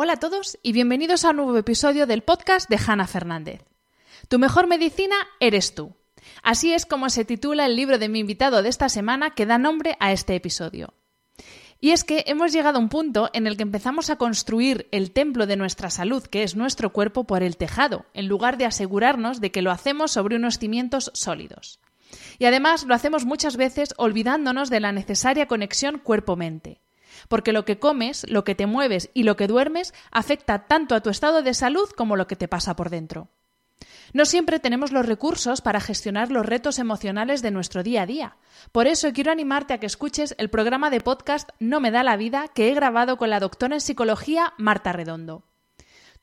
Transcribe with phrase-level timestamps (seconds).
[0.00, 3.64] Hola a todos y bienvenidos a un nuevo episodio del podcast de Hanna Fernández.
[4.28, 5.96] Tu mejor medicina eres tú.
[6.44, 9.58] Así es como se titula el libro de mi invitado de esta semana que da
[9.58, 10.94] nombre a este episodio.
[11.80, 15.10] Y es que hemos llegado a un punto en el que empezamos a construir el
[15.10, 19.40] templo de nuestra salud, que es nuestro cuerpo, por el tejado, en lugar de asegurarnos
[19.40, 21.80] de que lo hacemos sobre unos cimientos sólidos.
[22.38, 26.82] Y además lo hacemos muchas veces olvidándonos de la necesaria conexión cuerpo-mente
[27.28, 31.00] porque lo que comes, lo que te mueves y lo que duermes afecta tanto a
[31.00, 33.28] tu estado de salud como lo que te pasa por dentro.
[34.12, 38.36] No siempre tenemos los recursos para gestionar los retos emocionales de nuestro día a día.
[38.72, 42.16] Por eso quiero animarte a que escuches el programa de podcast No me da la
[42.16, 45.47] vida que he grabado con la doctora en psicología Marta Redondo.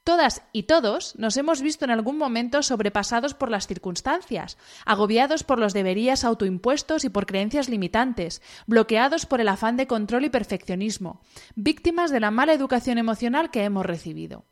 [0.06, 5.58] Todas y todos nos hemos visto en algún momento sobrepasados por las circunstancias, agobiados por
[5.58, 11.22] los deberías autoimpuestos y por creencias limitantes, bloqueados por el afán de control y perfeccionismo,
[11.56, 14.46] víctimas de la mala educación emocional que hemos recibido.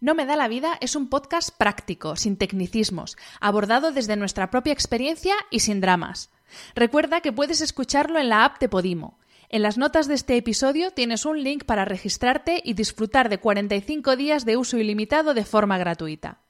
[0.00, 4.72] No me da la vida es un podcast práctico, sin tecnicismos, abordado desde nuestra propia
[4.72, 6.28] experiencia y sin dramas.
[6.74, 9.19] Recuerda que puedes escucharlo en la app de Podimo.
[9.52, 14.14] En las notas de este episodio tienes un link para registrarte y disfrutar de 45
[14.14, 16.42] días de uso ilimitado de forma gratuita.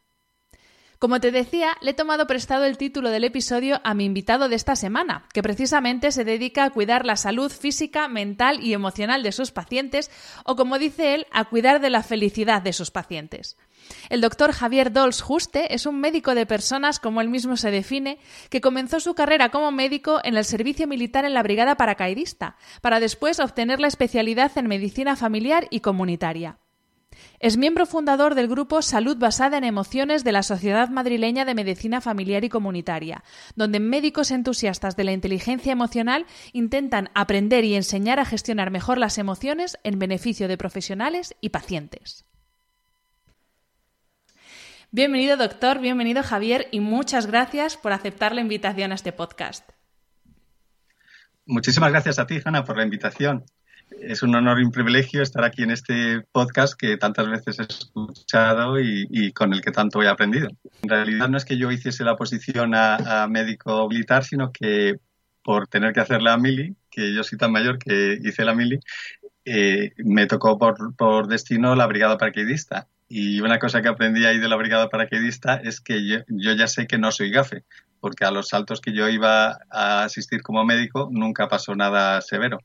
[0.99, 4.57] Como te decía, le he tomado prestado el título del episodio a mi invitado de
[4.57, 9.33] esta semana, que precisamente se dedica a cuidar la salud física, mental y emocional de
[9.33, 10.11] sus pacientes,
[10.45, 13.57] o como dice él, a cuidar de la felicidad de sus pacientes.
[14.09, 18.19] El doctor Javier Dols Juste es un médico de personas, como él mismo se define,
[18.49, 23.01] que comenzó su carrera como médico en el servicio militar en la Brigada Paracaidista, para
[23.01, 26.59] después obtener la especialidad en medicina familiar y comunitaria.
[27.39, 32.01] Es miembro fundador del grupo Salud basada en emociones de la Sociedad Madrileña de Medicina
[32.01, 33.25] Familiar y Comunitaria,
[33.57, 39.19] donde médicos entusiastas de la inteligencia emocional intentan aprender y enseñar a gestionar mejor las
[39.19, 42.25] emociones en beneficio de profesionales y pacientes.
[44.93, 49.71] Bienvenido doctor, bienvenido Javier y muchas gracias por aceptar la invitación a este podcast.
[51.47, 53.45] Muchísimas gracias a ti, Hanna, por la invitación.
[54.01, 57.63] Es un honor y un privilegio estar aquí en este podcast que tantas veces he
[57.63, 60.49] escuchado y, con el que tanto he aprendido.
[60.83, 64.97] En realidad no es que yo hiciese la oposición a, médico militar, sino que
[65.45, 68.81] por tener que hacer la mili, que yo soy tan mayor que hice la mili,
[69.45, 74.39] eh, me tocó por, por destino la brigada paracaidista y una cosa que aprendí ahí
[74.39, 77.65] de la brigada paracaidista es que yo, ya sé que no soy gafe,
[77.99, 82.61] porque a los saltos que yo iba a asistir como médico nunca pasó nada severo.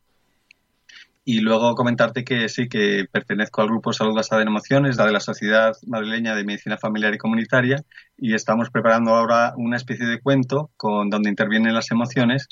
[1.23, 5.13] Y luego comentarte que sí, que pertenezco al grupo Salud Basada en Emociones, la de
[5.13, 7.83] la Sociedad Madrileña de Medicina Familiar y Comunitaria,
[8.15, 12.49] y estamos preparando ahora una especie de cuento con donde intervienen las emociones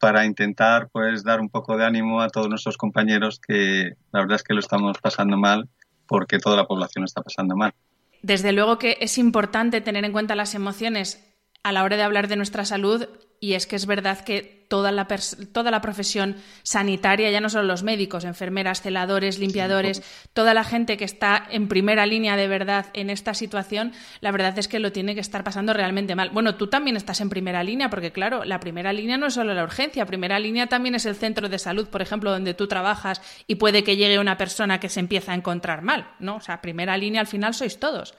[0.00, 4.34] para intentar pues dar un poco de ánimo a todos nuestros compañeros que la verdad
[4.34, 5.68] es que lo estamos pasando mal
[6.06, 7.74] porque toda la población está pasando mal.
[8.22, 11.22] Desde luego que es importante tener en cuenta las emociones
[11.62, 13.06] a la hora de hablar de nuestra salud
[13.40, 15.06] y es que es verdad que toda la,
[15.52, 20.02] toda la profesión sanitaria, ya no solo los médicos, enfermeras, celadores, limpiadores,
[20.32, 24.58] toda la gente que está en primera línea de verdad en esta situación, la verdad
[24.58, 26.30] es que lo tiene que estar pasando realmente mal.
[26.30, 29.54] Bueno, tú también estás en primera línea, porque claro, la primera línea no es solo
[29.54, 33.20] la urgencia, primera línea también es el centro de salud, por ejemplo, donde tú trabajas
[33.46, 36.36] y puede que llegue una persona que se empieza a encontrar mal, ¿no?
[36.36, 38.14] O sea, primera línea al final sois todos.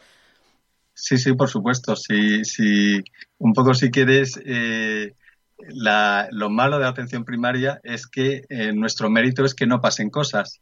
[1.00, 1.96] Sí, sí, por supuesto.
[1.96, 3.04] Sí, sí.
[3.38, 5.14] Un poco si quieres, eh,
[6.32, 10.10] lo malo de la atención primaria es que eh, nuestro mérito es que no pasen
[10.10, 10.60] cosas.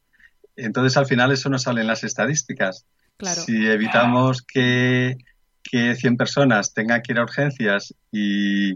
[0.57, 2.85] Entonces, al final, eso no sale en las estadísticas.
[3.15, 3.41] Claro.
[3.41, 5.15] Si evitamos que,
[5.63, 8.73] que 100 personas tengan que ir a urgencias y,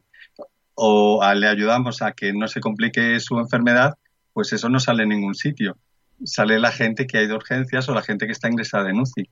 [0.76, 3.96] o le ayudamos a que no se complique su enfermedad,
[4.32, 5.78] pues eso no sale en ningún sitio.
[6.24, 9.02] Sale la gente que ha ido a urgencias o la gente que está ingresada en
[9.02, 9.30] UCI.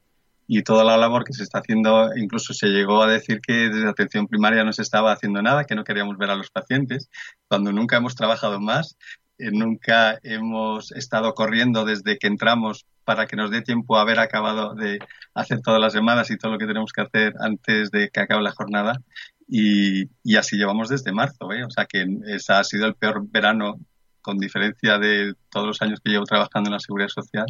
[0.47, 3.89] Y toda la labor que se está haciendo, incluso se llegó a decir que desde
[3.89, 7.09] atención primaria no se estaba haciendo nada, que no queríamos ver a los pacientes,
[7.49, 8.97] cuando nunca hemos trabajado más,
[9.39, 14.19] eh, nunca hemos estado corriendo desde que entramos para que nos dé tiempo a haber
[14.19, 14.99] acabado de
[15.33, 18.41] hacer todas las llamadas y todo lo que tenemos que hacer antes de que acabe
[18.41, 19.01] la jornada.
[19.47, 21.63] Y, así llevamos desde marzo, ¿eh?
[21.63, 23.79] o sea que ese ha sido el peor verano
[24.21, 27.45] con diferencia de todos los años que llevo trabajando en la seguridad social.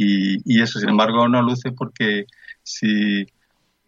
[0.00, 2.26] Y, eso, sin embargo, no luce porque
[2.62, 3.26] si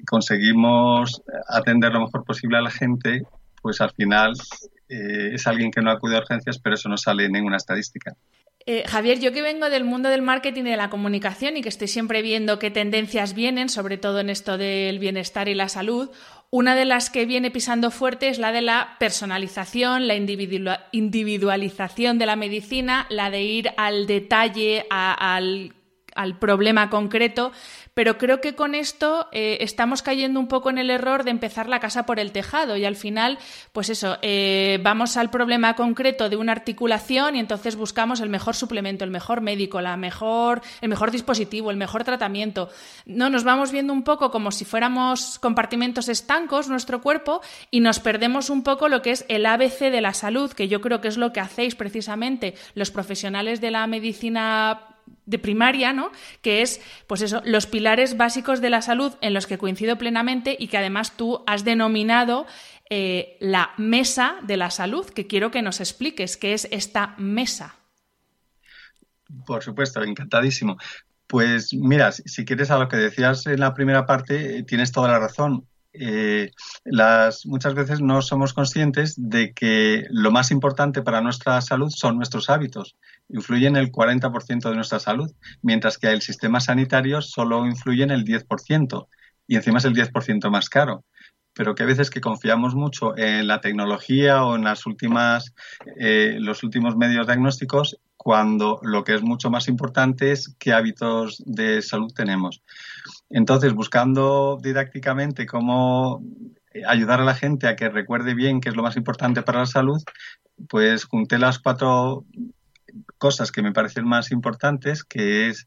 [0.04, 3.22] conseguimos atender lo mejor posible a la gente,
[3.62, 4.32] pues al final
[4.88, 8.16] eh, es alguien que no acude a urgencias, pero eso no sale en ninguna estadística.
[8.66, 11.68] Eh, Javier, yo que vengo del mundo del marketing y de la comunicación y que
[11.68, 16.10] estoy siempre viendo qué tendencias vienen, sobre todo en esto del bienestar y la salud,
[16.50, 22.26] una de las que viene pisando fuerte es la de la personalización, la individualización de
[22.26, 25.72] la medicina, la de ir al detalle, al
[26.20, 27.52] al problema concreto,
[27.94, 31.68] pero creo que con esto eh, estamos cayendo un poco en el error de empezar
[31.68, 33.38] la casa por el tejado y al final,
[33.72, 38.54] pues eso, eh, vamos al problema concreto de una articulación y entonces buscamos el mejor
[38.54, 42.68] suplemento, el mejor médico, la mejor, el mejor dispositivo, el mejor tratamiento.
[43.06, 47.40] No, nos vamos viendo un poco como si fuéramos compartimentos estancos nuestro cuerpo
[47.70, 50.80] y nos perdemos un poco lo que es el ABC de la salud, que yo
[50.80, 54.90] creo que es lo que hacéis precisamente los profesionales de la medicina
[55.26, 56.10] de primaria, ¿no?
[56.42, 60.56] Que es, pues eso, los pilares básicos de la salud en los que coincido plenamente
[60.58, 62.46] y que además tú has denominado
[62.90, 67.76] eh, la mesa de la salud, que quiero que nos expliques qué es esta mesa.
[69.46, 70.76] Por supuesto, encantadísimo.
[71.26, 75.08] Pues mira, si quieres a lo que decías en la primera parte, eh, tienes toda
[75.08, 75.68] la razón.
[75.92, 76.50] Eh,
[76.84, 82.16] las, muchas veces no somos conscientes de que lo más importante para nuestra salud son
[82.16, 82.96] nuestros hábitos.
[83.32, 85.30] Influyen el 40% de nuestra salud,
[85.62, 89.06] mientras que el sistema sanitario solo influye en el 10%
[89.46, 91.04] y encima es el 10% más caro.
[91.52, 95.52] Pero que a veces que confiamos mucho en la tecnología o en las últimas,
[95.98, 101.42] eh, los últimos medios diagnósticos cuando lo que es mucho más importante es qué hábitos
[101.46, 102.62] de salud tenemos.
[103.28, 106.22] Entonces, buscando didácticamente cómo
[106.86, 109.66] ayudar a la gente a que recuerde bien qué es lo más importante para la
[109.66, 110.00] salud,
[110.68, 112.24] pues junté las cuatro
[113.20, 115.66] cosas que me parecen más importantes, que es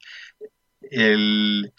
[0.82, 1.72] el,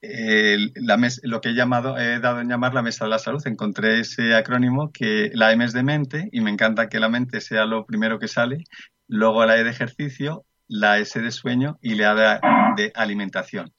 [0.00, 3.46] la lo que he, llamado, he dado en llamar la mesa de la salud.
[3.46, 7.40] Encontré ese acrónimo que la M es de mente y me encanta que la mente
[7.40, 8.64] sea lo primero que sale,
[9.06, 13.72] luego la E de ejercicio, la S de sueño y la A de alimentación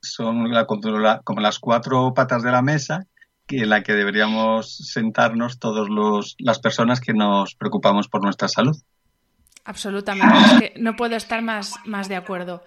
[0.00, 0.50] son
[1.24, 3.06] como las cuatro patas de la mesa
[3.56, 5.88] en la que deberíamos sentarnos todas
[6.38, 8.76] las personas que nos preocupamos por nuestra salud.
[9.68, 12.62] Absolutamente, no puedo estar más, más de acuerdo.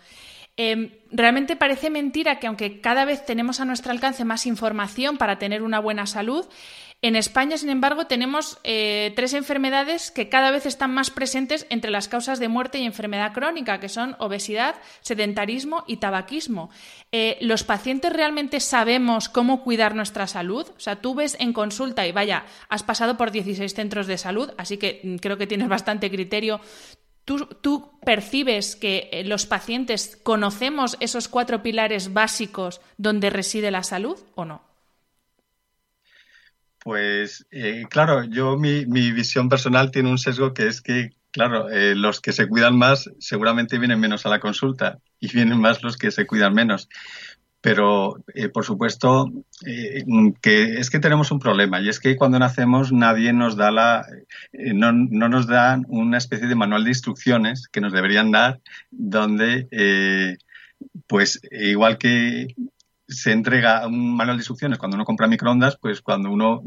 [0.55, 5.39] Em, realmente parece mentira que aunque cada vez tenemos a nuestro alcance más información para
[5.39, 6.45] tener una buena salud,
[7.03, 11.89] en España, sin embargo, tenemos eh, tres enfermedades que cada vez están más presentes entre
[11.89, 16.69] las causas de muerte y enfermedad crónica, que son obesidad, sedentarismo y tabaquismo.
[17.11, 20.67] Eh, ¿Los pacientes realmente sabemos cómo cuidar nuestra salud?
[20.77, 24.51] O sea, tú ves en consulta y vaya, has pasado por 16 centros de salud,
[24.59, 26.61] así que mm, creo que tienes bastante criterio.
[27.25, 34.19] ¿Tú, percibes que eh, los pacientes conocemos esos cuatro pilares básicos donde reside la salud
[34.35, 34.70] o no?
[36.83, 41.69] Pues eh, claro, yo mi, mi, visión personal tiene un sesgo que es que, claro,
[41.69, 45.83] eh, los que se cuidan más seguramente vienen menos a la consulta y vienen más
[45.83, 46.89] los que se cuidan menos.
[47.61, 49.31] Pero, eh, por supuesto,
[50.41, 54.07] que es que tenemos un problema y es que cuando nacemos nadie nos da la,
[54.51, 58.59] no, no, nos dan una especie de manual de instrucciones que nos deberían dar
[58.89, 60.39] donde,
[61.05, 62.47] pues, igual que
[63.11, 66.63] se entrega un manual de instrucciones cuando uno compra microondas, pues cuando uno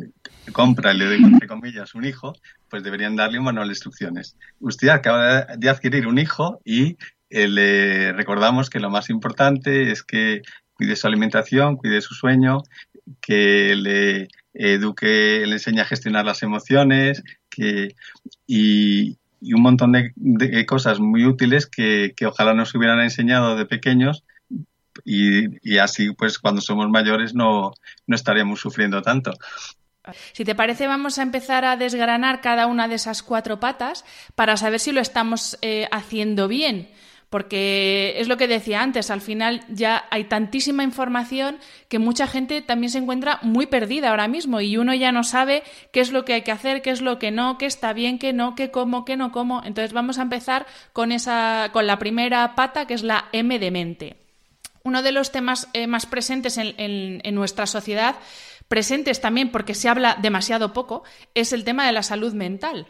[0.53, 2.35] compra, le doy entre comillas, un hijo,
[2.69, 4.37] pues deberían darle un manual de instrucciones.
[4.61, 6.99] Usted acaba de adquirir un hijo y
[7.31, 10.43] eh, le recordamos que lo más importante es que
[10.75, 12.59] cuide su alimentación, cuide su sueño,
[13.21, 17.95] que le eduque, le enseñe a gestionar las emociones, que,
[18.47, 24.25] y, un montón de, cosas muy útiles que, que ojalá nos hubieran enseñado de pequeños
[25.05, 27.75] y, así pues cuando somos mayores no,
[28.07, 29.33] no estaríamos sufriendo tanto.
[30.33, 34.57] Si te parece, vamos a empezar a desgranar cada una de esas cuatro patas para
[34.57, 36.89] saber si lo estamos eh, haciendo bien.
[37.31, 41.59] porque es lo que decía antes, al final ya hay tantísima información
[41.89, 45.65] que mucha gente también se encuentra muy perdida ahora mismo y uno ya no sabe
[45.91, 48.21] qué es lo que hay que hacer, qué es lo que no, qué está bien,
[48.21, 49.65] qué no, qué como, qué no como.
[49.65, 53.71] Entonces vamos a empezar con esa con la primera pata que es la M de
[53.73, 54.24] mente.
[54.85, 58.17] Uno de los temas eh, más presentes en nuestra sociedad
[58.69, 62.87] presentes también porque se habla demasiado poco, es el tema de la salud mental.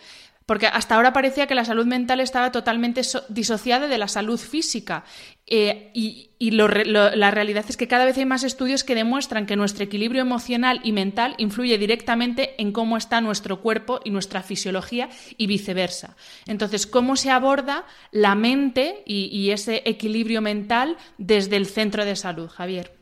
[0.46, 5.04] Porque hasta ahora parecía que la salud mental estaba totalmente disociada de la salud física.
[5.46, 9.84] Eh, y, la realidad es que cada vez hay más estudios que demuestran que nuestro
[9.84, 15.08] equilibrio emocional y mental influye directamente en cómo está nuestro cuerpo y nuestra fisiología
[15.38, 16.16] y viceversa.
[16.46, 22.48] Entonces, ¿cómo se aborda la mente y ese equilibrio mental desde el centro de salud,
[22.48, 22.93] Javier?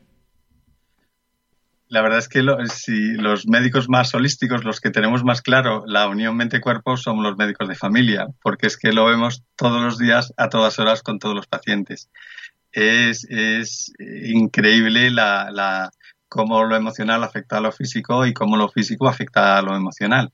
[1.92, 2.42] La verdad es que
[2.75, 7.37] si los médicos más holísticos, los que tenemos más claro la unión mente-cuerpo, somos los
[7.37, 11.18] médicos de familia, porque es que lo vemos todos los días, a todas horas, con
[11.18, 12.08] todos los pacientes.
[12.72, 13.26] Es,
[13.99, 15.90] increíble la,
[16.30, 20.32] cómo lo emocional afecta a lo físico y cómo lo físico afecta a lo emocional.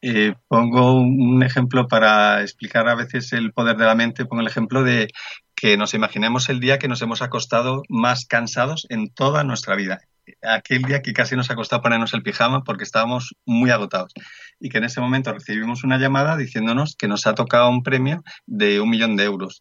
[0.00, 4.26] Eh, pongo un ejemplo para explicar a veces el poder de la mente.
[4.26, 5.08] Pongo el ejemplo de
[5.56, 10.02] que nos imaginemos el día que nos hemos acostado más cansados en toda nuestra vida
[10.42, 14.12] aquel día que casi nos ha costado ponernos el pijama porque estábamos muy agotados
[14.60, 18.22] y que en ese momento recibimos una llamada diciéndonos que nos ha tocado un premio
[18.46, 19.60] de un millón de euros.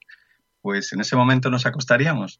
[0.61, 2.39] Pues en ese momento nos acostaríamos.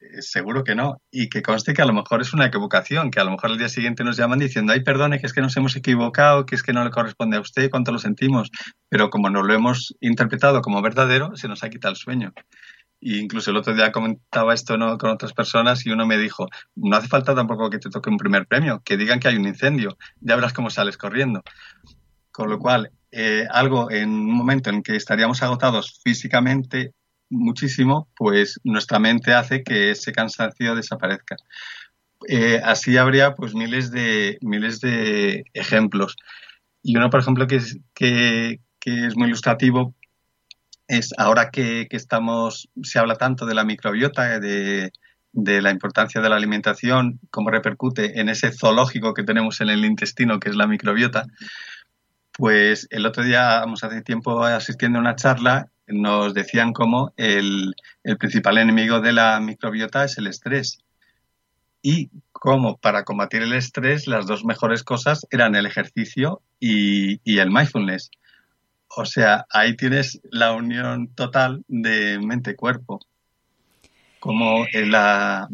[0.00, 1.00] Eh, seguro que no.
[1.10, 3.58] Y que conste que a lo mejor es una equivocación, que a lo mejor al
[3.58, 6.62] día siguiente nos llaman diciendo, ay, perdone, que es que nos hemos equivocado, que es
[6.62, 8.50] que no le corresponde a usted, cuánto lo sentimos.
[8.88, 12.32] Pero como no lo hemos interpretado como verdadero, se nos ha quitado el sueño.
[13.00, 14.98] Incluso el otro día comentaba esto ¿no?
[14.98, 18.16] con otras personas y uno me dijo, no hace falta tampoco que te toque un
[18.16, 21.42] primer premio, que digan que hay un incendio, ya verás cómo sales corriendo.
[22.32, 26.92] Con lo cual, eh, algo en un momento en que estaríamos agotados físicamente
[27.30, 31.36] muchísimo, pues nuestra mente hace que ese cansancio desaparezca.
[32.26, 36.16] Eh, así habría pues miles de, miles de ejemplos.
[36.82, 37.60] Y uno, por ejemplo, que
[37.94, 39.94] que, que es muy ilustrativo
[40.88, 44.90] es ahora que, estamos, se habla tanto de la microbiota, de,
[45.32, 50.40] la importancia de la alimentación, cómo repercute en ese zoológico que tenemos en el intestino,
[50.40, 51.26] que es la microbiota,
[52.32, 57.74] pues el otro día, vamos, hace tiempo asistiendo a una charla, nos decían cómo el,
[58.18, 60.78] principal enemigo de la microbiota es el estrés.
[61.82, 67.50] Y cómo para combatir el estrés las dos mejores cosas eran el ejercicio y el
[67.50, 68.10] mindfulness.
[68.96, 73.00] O sea, ahí tienes la unión total de mente-cuerpo.
[74.18, 75.48] Como la,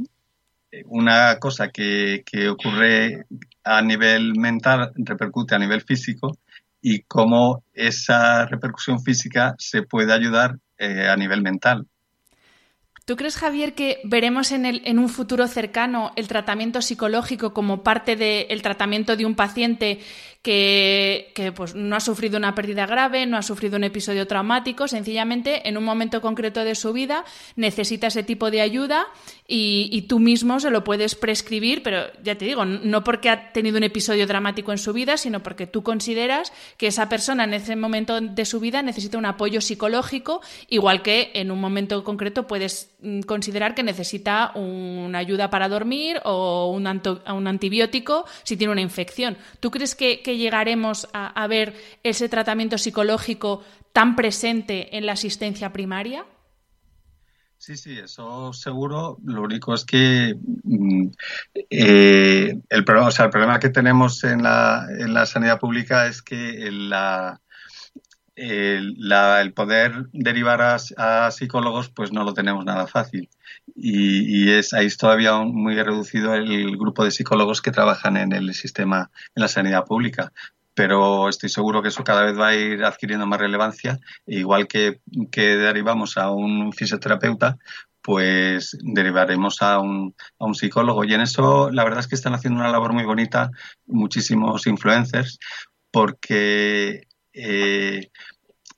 [0.87, 3.26] una cosa que, que, ocurre
[3.62, 6.38] a nivel mental repercute a nivel físico
[6.81, 11.87] y cómo esa repercusión física se puede ayudar eh, a nivel mental.
[13.07, 17.83] ¿Tú crees, Javier, que veremos en, el, en un futuro cercano el tratamiento psicológico como
[17.83, 20.00] parte del tratamiento de un paciente
[20.45, 25.67] que, pues, no ha sufrido una pérdida grave, no ha sufrido un episodio traumático, sencillamente
[25.67, 27.25] en un momento concreto de su vida
[27.57, 29.07] necesita ese tipo de ayuda
[29.49, 33.79] y, tú mismo se lo puedes prescribir, pero ya te digo, no porque ha tenido
[33.79, 37.75] un episodio dramático en su vida, sino porque tú consideras que esa persona en ese
[37.75, 42.91] momento de su vida necesita un apoyo psicológico, igual que en un momento concreto puedes
[43.01, 49.39] mm, considerar que necesita una ayuda para dormir o un, antibiótico si tiene una infección.
[49.61, 53.62] ¿Tú crees que llegaremos a, ver ese tratamiento psicológico
[53.93, 56.25] tan presente en la asistencia primaria?
[57.59, 59.19] Sí, sí, eso seguro.
[59.25, 61.07] Lo único es que mm,
[61.71, 66.07] eh, el, problema, o sea, el problema que tenemos en la, en la sanidad pública
[66.07, 67.41] es que la,
[68.37, 73.29] el, poder derivar a, psicólogos pues no lo tenemos nada fácil.
[73.75, 78.53] Y, es ahí es todavía muy reducido el grupo de psicólogos que trabajan en el
[78.55, 80.33] sistema en la sanidad pública.
[80.75, 84.00] Pero estoy seguro que eso cada vez va a ir adquiriendo más relevancia.
[84.26, 85.00] Igual que,
[85.31, 87.59] que derivamos a un fisioterapeuta
[88.03, 91.05] pues derivaremos a un, a un psicólogo.
[91.05, 93.50] Y en eso la verdad es que están haciendo una labor muy bonita
[93.87, 95.38] muchísimos influencers
[95.91, 98.11] porque eh,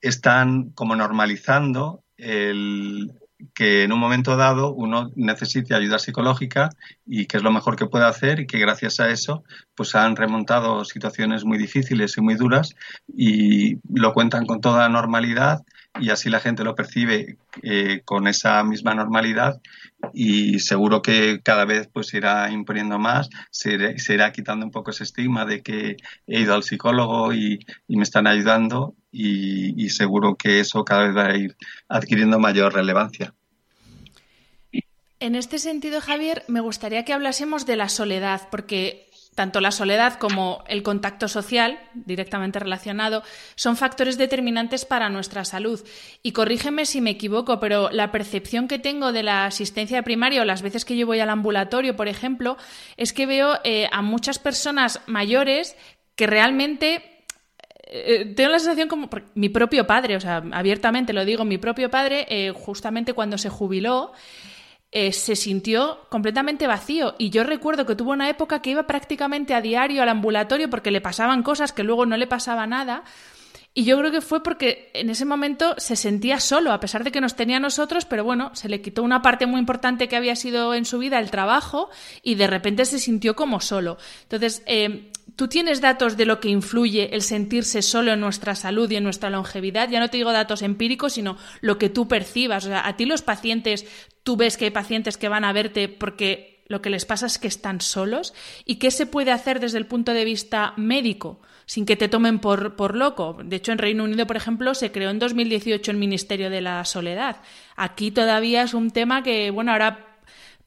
[0.00, 3.12] están como normalizando el,
[3.54, 6.70] que en un momento dado uno necesite ayuda psicológica
[7.06, 9.44] y que es lo mejor que puede hacer y que gracias a eso
[9.74, 12.74] pues han remontado situaciones muy difíciles y muy duras
[13.08, 15.62] y lo cuentan con toda normalidad
[16.00, 19.60] y así la gente lo percibe eh, con esa misma normalidad
[20.12, 23.74] y seguro que cada vez pues irá imponiendo más, se
[24.08, 28.26] irá, quitando un poco ese estigma de que he ido al psicólogo y, me están
[28.26, 31.56] ayudando y, seguro que eso cada vez va a ir
[31.88, 33.34] adquiriendo mayor relevancia.
[35.18, 39.05] En este sentido, Javier, me gustaría que hablásemos de la soledad, porque
[39.36, 43.22] tanto la soledad como el contacto social, directamente relacionado,
[43.54, 45.78] son factores determinantes para nuestra salud.
[46.22, 50.46] Y corrígeme si me equivoco, pero la percepción que tengo de la asistencia primaria o
[50.46, 52.56] las veces que yo voy al ambulatorio, por ejemplo,
[52.96, 55.76] es que veo eh, a muchas personas mayores
[56.14, 57.26] que realmente
[57.88, 61.90] eh, tengo la sensación como mi propio padre, o sea, abiertamente lo digo, mi propio
[61.90, 64.12] padre, eh, justamente cuando se jubiló,
[64.92, 67.14] eh, se sintió completamente vacío.
[67.18, 70.90] Y yo recuerdo que tuvo una época que iba prácticamente a diario al ambulatorio porque
[70.90, 73.04] le pasaban cosas que luego no le pasaba nada.
[73.78, 77.12] Y yo creo que fue porque en ese momento se sentía solo, a pesar de
[77.12, 80.16] que nos tenía a nosotros, pero bueno, se le quitó una parte muy importante que
[80.16, 81.90] había sido en su vida el trabajo
[82.22, 83.98] y de repente se sintió como solo.
[84.22, 88.90] Entonces, eh, ¿tú tienes datos de lo que influye el sentirse solo en nuestra salud
[88.90, 89.88] y en nuestra longevidad?
[89.88, 92.64] Ya no te digo datos empíricos, sino lo que tú percibas.
[92.64, 93.86] O sea, a ti los pacientes,
[94.22, 97.38] tú ves que hay pacientes que van a verte porque lo que les pasa es
[97.38, 98.34] que están solos.
[98.64, 101.40] ¿Y qué se puede hacer desde el punto de vista médico?
[101.66, 103.36] sin que te tomen por, por loco.
[103.44, 106.84] De hecho, en Reino Unido, por ejemplo, se creó en 2018 el Ministerio de la
[106.84, 107.38] Soledad.
[107.74, 110.15] Aquí todavía es un tema que, bueno, ahora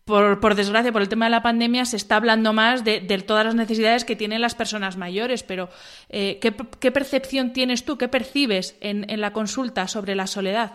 [0.10, 3.46] por, por, desgracia, por el tema de la pandemia, se está hablando más de, todas
[3.46, 5.70] las necesidades que tienen las personas mayores, pero
[6.10, 10.74] eh, ¿qué, percepción tienes tú, qué percibes en, la consulta sobre la soledad?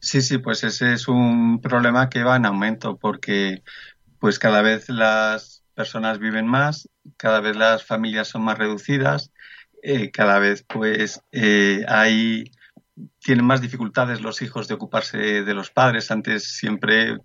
[0.00, 3.62] Sí, sí, pues ese es un problema que va en aumento porque
[4.18, 9.32] pues cada vez las personas viven más, cada vez las familias son más reducidas,
[9.82, 12.52] eh, cada vez pues eh, hay
[13.18, 16.10] tienen más dificultades los hijos de ocuparse de los padres.
[16.10, 17.18] Antes siempre,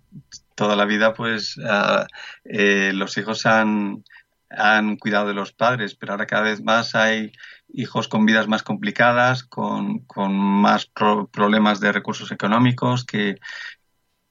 [0.54, 2.06] toda la vida, pues ah,
[2.44, 4.04] eh, los hijos han,
[4.50, 7.32] han cuidado de los padres, pero ahora cada vez más hay
[7.68, 13.36] hijos con vidas más complicadas, con, con más problemas de recursos económicos, que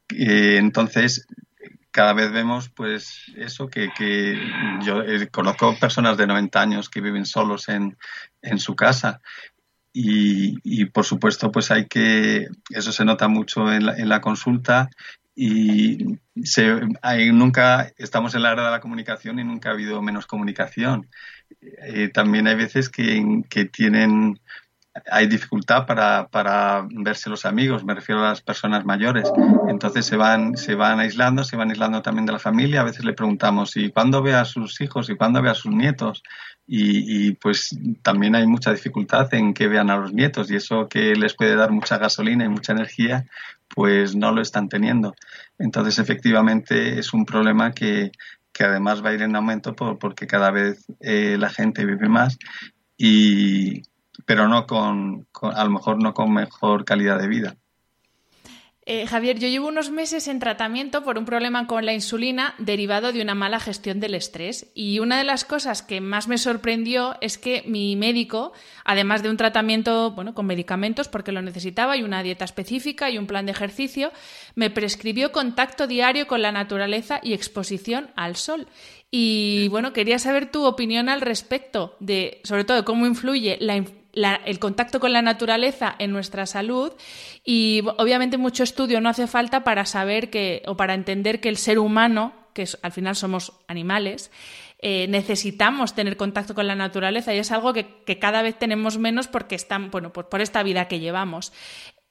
[0.09, 1.27] entonces
[1.91, 4.39] cada vez vemos pues eso que, que
[4.83, 7.97] yo eh, conozco personas de 90 años que viven solos en,
[8.41, 9.19] en su casa
[9.99, 14.21] y, y, por supuesto pues hay que eso se nota mucho en la, en la
[14.21, 14.89] consulta
[15.33, 20.01] y se, hay, nunca estamos en la era de la comunicación y nunca ha habido
[20.03, 21.09] menos comunicación.
[21.61, 24.39] Eh, también hay veces que, que tienen
[25.09, 29.31] hay dificultad para, para, verse los amigos, me refiero a las personas mayores.
[29.69, 32.81] Entonces se van, se van aislando, se van aislando también de la familia.
[32.81, 35.09] A veces le preguntamos, ¿y cuándo ve a sus hijos?
[35.09, 36.23] ¿Y cuándo ve a sus nietos?
[36.69, 41.15] Y, pues también hay mucha dificultad en que vean a los nietos y eso que
[41.15, 43.25] les puede dar mucha gasolina y mucha energía,
[43.73, 45.15] pues no lo están teniendo.
[45.57, 48.11] Entonces efectivamente es un problema que,
[48.51, 52.09] que además va a ir en aumento por, porque cada vez eh, la gente vive
[52.09, 52.37] más
[52.97, 53.83] y,
[54.25, 57.57] pero no con, a lo mejor no con mejor calidad de vida.
[58.89, 63.11] Eh, Javier, yo llevo unos meses en tratamiento por un problema con la insulina derivado
[63.11, 64.71] de una mala gestión del estrés.
[64.75, 68.53] Y una de las cosas que más me sorprendió es que mi médico,
[68.85, 73.17] además de un tratamiento bueno, con medicamentos porque lo necesitaba y una dieta específica y
[73.17, 74.13] un plan de ejercicio,
[74.55, 78.69] me prescribió contacto diario con la naturaleza y exposición al sol.
[79.11, 83.83] Y bueno, quería saber tu opinión al respecto de, sobre todo, cómo influye la,
[84.45, 86.93] el contacto con la naturaleza en nuestra salud
[87.43, 91.57] y obviamente mucho estudio no hace falta para saber que o para entender que el
[91.57, 94.31] ser humano, que al final somos animales,
[94.79, 99.27] eh, necesitamos tener contacto con la naturaleza y es algo que, cada vez tenemos menos
[99.27, 101.51] porque están, bueno, pues por esta vida que llevamos.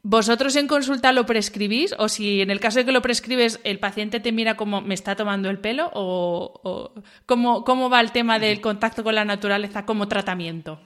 [0.02, 1.94] ¿Vosotros en consulta lo prescribís?
[1.98, 4.94] O si en el caso de que lo prescribes, el paciente te mira como me
[4.94, 6.92] está tomando el pelo, o,
[7.24, 10.80] ¿cómo, ¿cómo va el tema del contacto con la naturaleza como tratamiento?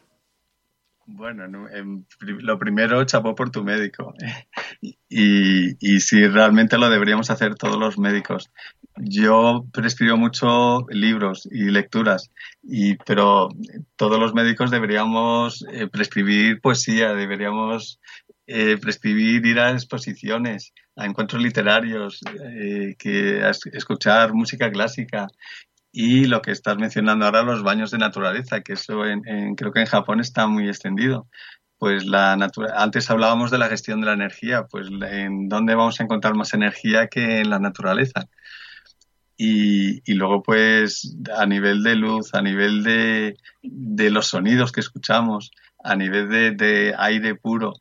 [1.12, 1.46] Bueno,
[2.22, 4.14] lo primero, chapó por tu médico.
[5.12, 8.48] Y, y si realmente lo deberíamos hacer todos los médicos.
[8.96, 12.30] Yo prescribo mucho libros y lecturas,
[12.62, 13.48] y, pero
[13.96, 17.98] todos los médicos deberíamos eh, prescribir poesía, deberíamos
[18.46, 23.42] eh, prescribir ir a exposiciones, a encuentros literarios, eh, que
[23.72, 25.26] escuchar música clásica,
[25.92, 29.80] y lo que estás mencionando ahora, los baños de naturaleza, que eso en, creo que
[29.80, 31.28] en Japón está muy extendido.
[31.78, 36.04] Pues la antes hablábamos de la gestión de la energía, pues en dónde vamos a
[36.04, 38.28] encontrar más energía que en la naturaleza.
[39.36, 44.80] Y, y luego, pues, a nivel de luz, a nivel de, de los sonidos que
[44.80, 45.50] escuchamos,
[45.82, 47.72] a nivel de, de aire puro,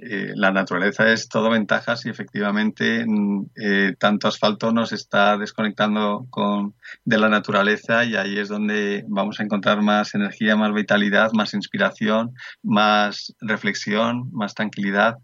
[0.00, 6.28] eh, la naturaleza es todo ventajas y efectivamente mm, eh, tanto asfalto nos está desconectando
[6.30, 11.32] con, de la naturaleza y ahí es donde vamos a encontrar más energía, más vitalidad,
[11.32, 15.16] más inspiración, más reflexión, más tranquilidad.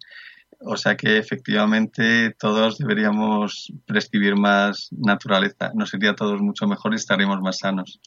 [0.58, 5.70] O sea que efectivamente todos deberíamos prescribir más naturaleza.
[5.74, 8.00] Nos sería todos mucho mejor y estaríamos más sanos.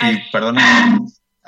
[0.00, 0.30] Y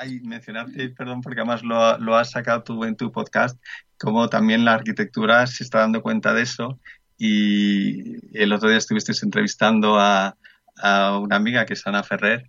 [0.01, 3.61] perdona, mencionarte, perdón, porque además lo, lo, has sacado tú en tu podcast,
[3.99, 6.81] como también la arquitectura se está dando cuenta de eso.
[7.19, 10.37] Y el otro día estuviste entrevistando a,
[10.83, 12.49] a una amiga que es Ana Ferrer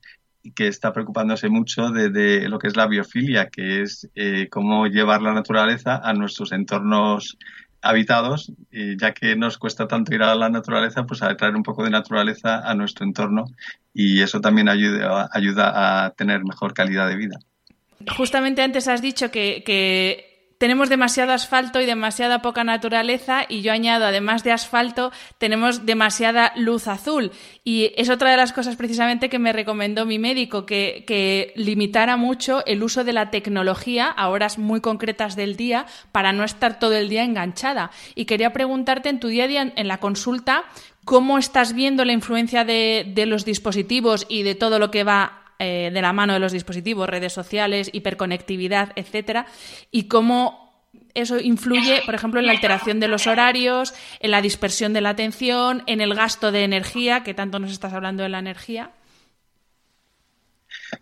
[0.56, 5.22] que está preocupándose mucho de, lo que es la biofilia, que es eh, cómo llevar
[5.22, 7.38] la naturaleza a nuestros entornos
[7.82, 11.64] habitados, y ya que nos cuesta tanto ir a la naturaleza, pues a traer un
[11.64, 13.46] poco de naturaleza a nuestro entorno
[13.94, 17.40] y eso también ayuda, ayuda a tener mejor calidad de vida.
[18.18, 20.31] Justamente antes has dicho que, que
[20.62, 26.54] tenemos demasiado asfalto y demasiada poca naturaleza y yo añado, además de asfalto, tenemos demasiada
[26.56, 27.32] luz azul.
[27.64, 32.16] Y es otra de las cosas precisamente que me recomendó mi médico, que, que limitara
[32.16, 36.78] mucho el uso de la tecnología a horas muy concretas del día para no estar
[36.78, 37.90] todo el día enganchada.
[38.14, 40.66] Y quería preguntarte en tu día a día, en la consulta,
[41.06, 45.41] ¿cómo estás viendo la influencia de, de los dispositivos y de todo lo que va
[45.64, 49.46] eh, de la mano de los dispositivos, redes sociales, hiperconectividad, etcétera,
[49.92, 54.92] y cómo eso influye, por ejemplo, en la alteración de los horarios, en la dispersión
[54.92, 58.40] de la atención, en el gasto de energía, que tanto nos estás hablando de la
[58.40, 58.92] energía.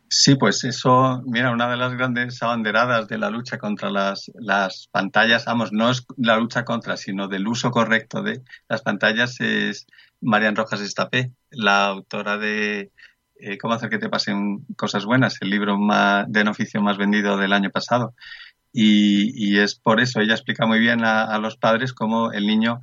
[0.09, 4.87] Sí, pues eso, mira, una de las grandes abanderadas de la lucha contra las, las
[4.91, 9.87] pantallas, vamos, no es la lucha contra, sino del uso correcto de las pantallas es
[10.21, 12.91] Marian Rojas Estapé, la autora de
[13.41, 15.77] eh, cómo hacer que te pasen cosas buenas, el libro
[16.27, 18.13] de oficio más vendido del año pasado.
[18.73, 22.81] Y, es por eso, ella explica muy bien a, los padres cómo el niño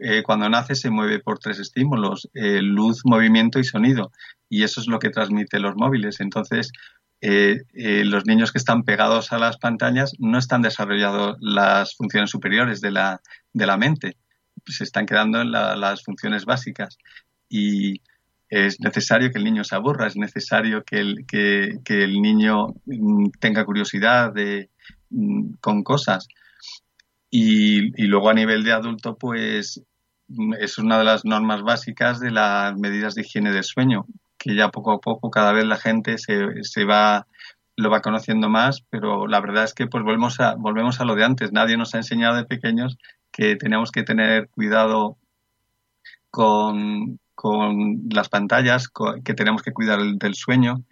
[0.00, 4.12] eh, cuando nace se mueve por tres estímulos, eh, luz, movimiento y sonido.
[4.48, 6.20] Y eso es lo que transmite los móviles.
[6.20, 6.72] Entonces,
[7.20, 12.90] los niños que están pegados a las pantallas no están desarrollando las funciones superiores de
[12.92, 14.16] la mente.
[14.66, 16.98] Se están quedando en las funciones básicas.
[17.48, 18.00] Y,
[18.48, 23.30] es necesario que el niño se aburra, es necesario que el, que, el niño mm,
[23.40, 24.70] tenga curiosidad de,
[25.10, 26.28] mm, con cosas.
[27.30, 29.82] Y, luego a nivel de adulto, pues
[30.28, 34.06] mm, es una de las normas básicas de las medidas de higiene del sueño,
[34.38, 37.26] que ya poco a poco cada vez la gente se, se va
[37.78, 41.14] lo va conociendo más, pero la verdad es que pues volvemos a, volvemos a lo
[41.14, 41.52] de antes.
[41.52, 42.96] Nadie nos ha enseñado de pequeños
[43.30, 45.18] que tenemos que tener cuidado
[46.30, 48.88] con, con las pantallas,
[49.24, 50.84] que tenemos que cuidar del sueño.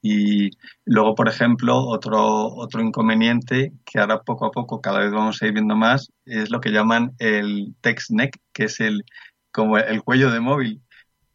[0.00, 0.50] Y
[0.86, 5.46] luego, por ejemplo, otro, otro inconveniente que ahora poco a poco cada vez vamos a
[5.46, 9.04] ir viendo más es lo que llaman el text neck, que es el,
[9.50, 10.82] como el cuello de móvil,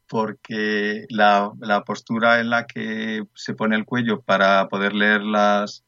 [0.08, 5.84] porque la, la postura en la que se pone el cuello para poder leer las,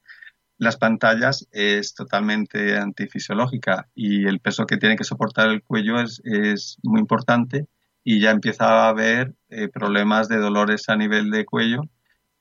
[0.57, 6.21] las pantallas es totalmente antifisiológica y el peso que tiene que soportar el cuello es,
[6.25, 7.67] es muy importante
[8.07, 11.81] y ya empieza a haber eh, problemas de dolores a nivel de cuello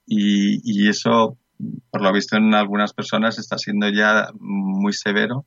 [0.06, 1.38] y, y, eso,
[1.90, 5.46] por lo visto en algunas personas, está siendo ya muy severo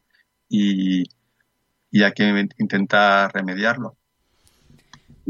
[0.50, 1.04] y,
[1.92, 3.96] y hay que intentar remediarlo.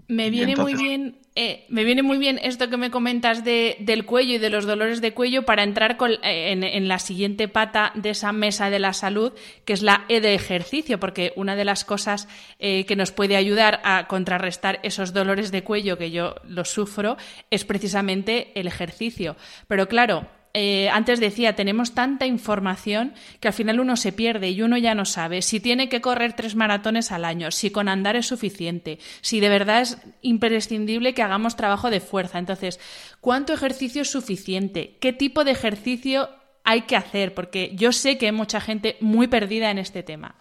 [0.08, 4.06] Me viene muy bien eh, me viene muy bien esto que me comentas de, del
[4.06, 8.10] cuello y de los dolores de cuello para entrar eh, en, la siguiente pata de
[8.10, 11.86] esa mesa de la salud, que es la E de ejercicio, porque una de las
[11.86, 16.72] cosas eh, que nos puede ayudar a contrarrestar esos dolores de cuello que yo los
[16.72, 17.18] sufro
[17.52, 19.36] es precisamente el ejercicio.
[19.68, 24.62] Pero claro, eh, antes decía, tenemos tanta información que al final uno se pierde y
[24.62, 28.16] uno ya no sabe si tiene que correr tres maratones al año, si con andar
[28.16, 32.40] es suficiente, si de verdad es imprescindible que hagamos trabajo de fuerza.
[32.40, 32.80] Entonces,
[33.22, 34.98] ¿cuánto ejercicio es suficiente?
[35.00, 36.30] ¿Qué tipo de ejercicio
[36.64, 37.34] hay que hacer?
[37.34, 40.36] Porque yo sé que hay mucha gente muy perdida en este tema.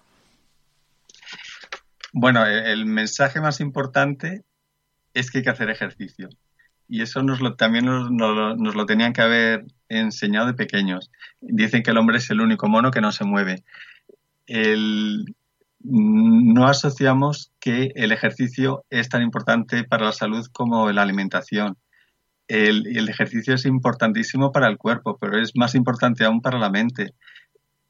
[2.13, 4.45] Bueno, el mensaje más importante
[5.13, 6.29] es que hay que hacer ejercicio
[6.89, 11.11] y eso nos lo, también nos, lo tenían que haber enseñado de pequeños.
[11.41, 13.65] Dicen que el hombre es el único mono que no se mueve.
[15.81, 21.77] no asociamos que el ejercicio es tan importante para la salud como la alimentación.
[22.49, 26.71] El, el ejercicio es importantísimo para el cuerpo, pero es más importante aún para la
[26.71, 27.15] mente.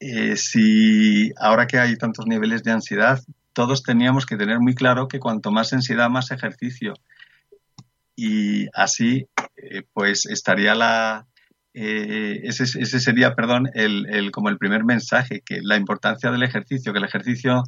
[0.01, 3.21] Eh, si ahora que hay tantos niveles de ansiedad,
[3.53, 6.95] todos teníamos que tener muy claro que cuanto más ansiedad, más ejercicio
[8.17, 11.27] y así eh, pues estaría la,
[11.79, 16.99] eh, ese, sería, perdón, el, como el primer mensaje, que la importancia del ejercicio, que
[16.99, 17.65] el ejercicio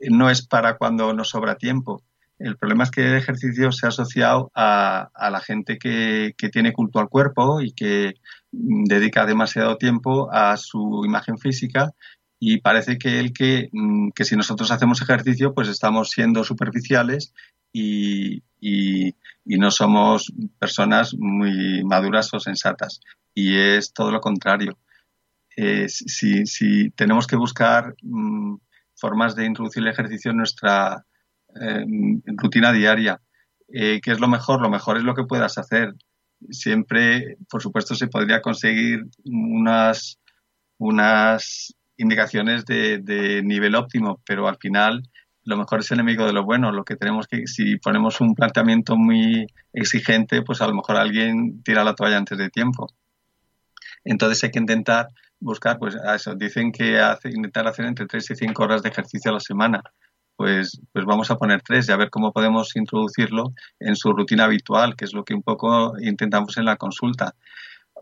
[0.00, 2.02] no es para cuando nos sobra tiempo.
[2.38, 6.98] El problema es que el ejercicio se ha asociado a, la gente que, tiene culto
[6.98, 8.14] al cuerpo y que
[8.52, 11.92] dedica demasiado tiempo a su imagen física
[12.38, 17.34] y parece que el que, mm, que si nosotros hacemos ejercicio pues estamos siendo superficiales
[17.70, 18.42] y,
[19.44, 23.00] no somos personas muy maduras o sensatas.
[23.36, 24.78] Y es todo lo contrario.
[25.58, 28.56] Eh, si, tenemos que buscar mm,
[28.94, 31.04] formas de introducir el ejercicio en nuestra
[31.60, 31.84] eh,
[32.38, 33.20] rutina diaria,
[33.68, 34.62] eh, ¿qué es lo mejor?
[34.62, 35.92] Lo mejor es lo que puedas hacer.
[36.50, 40.18] Siempre, por supuesto, se podría conseguir unas,
[40.78, 45.02] unas indicaciones de, de nivel óptimo, pero al final
[45.44, 46.72] lo mejor es enemigo de lo bueno.
[46.72, 51.62] Lo que tenemos que, si ponemos un planteamiento muy exigente, pues a lo mejor alguien
[51.62, 52.88] tira la toalla antes de tiempo.
[54.06, 55.08] Entonces hay que intentar
[55.40, 58.88] buscar, pues a eso, dicen que hace, intentar hacer entre 3 y 5 horas de
[58.88, 59.82] ejercicio a la semana.
[60.36, 64.44] Pues, pues vamos a poner 3 y a ver cómo podemos introducirlo en su rutina
[64.44, 67.34] habitual, que es lo que un poco intentamos en la consulta.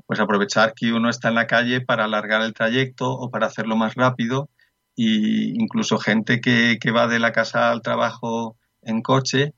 [0.06, 3.76] Pues aprovechar que uno está en la calle para alargar el trayecto o para hacerlo
[3.76, 4.50] más rápido
[4.96, 9.54] y incluso gente que, que va de la casa al trabajo en coche,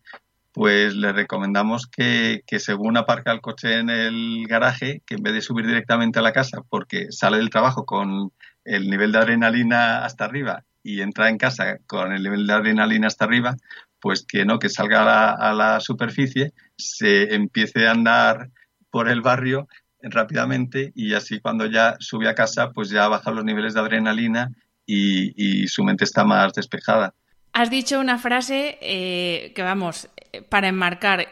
[0.57, 5.35] pues le recomendamos que, que, según aparca el coche en el garaje, que en vez
[5.35, 8.33] de subir directamente a la casa, porque sale del trabajo con
[8.65, 13.07] el nivel de adrenalina hasta arriba y entra en casa con el nivel de adrenalina
[13.07, 13.55] hasta arriba,
[14.01, 18.49] pues que no, que salga a la, superficie, se empiece a andar
[18.91, 19.69] por el barrio
[20.01, 24.53] rápidamente y así cuando ya sube a casa, pues ya baja los niveles de adrenalina
[24.87, 27.13] y, su mente está más despejada.
[27.53, 30.09] Has dicho una frase eh, que vamos,
[30.43, 31.29] para enmarcar,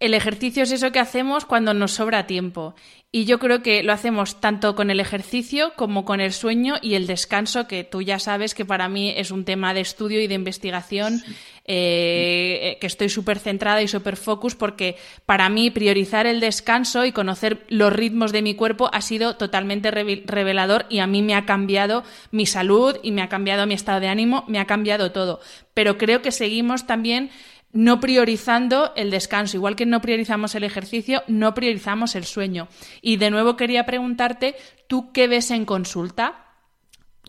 [0.00, 2.74] el ejercicio es eso que hacemos cuando nos sobra tiempo.
[3.12, 6.94] Y yo creo que lo hacemos tanto con el ejercicio como con el sueño y
[6.94, 10.28] el descanso, que tú ya sabes que para mí es un tema de estudio y
[10.28, 11.20] de investigación
[11.64, 17.12] eh, que estoy súper centrada y súper focus porque para mí priorizar el descanso y
[17.12, 21.44] conocer los ritmos de mi cuerpo ha sido totalmente revelador y a mí me ha
[21.46, 25.40] cambiado mi salud y me ha cambiado mi estado de ánimo, me ha cambiado todo.
[25.74, 27.30] Pero creo que seguimos también
[27.72, 29.56] no priorizando el descanso.
[29.56, 32.68] Igual que no priorizamos el ejercicio, no priorizamos el sueño.
[33.00, 34.56] Y de nuevo quería preguntarte,
[34.86, 36.46] ¿tú qué ves en consulta?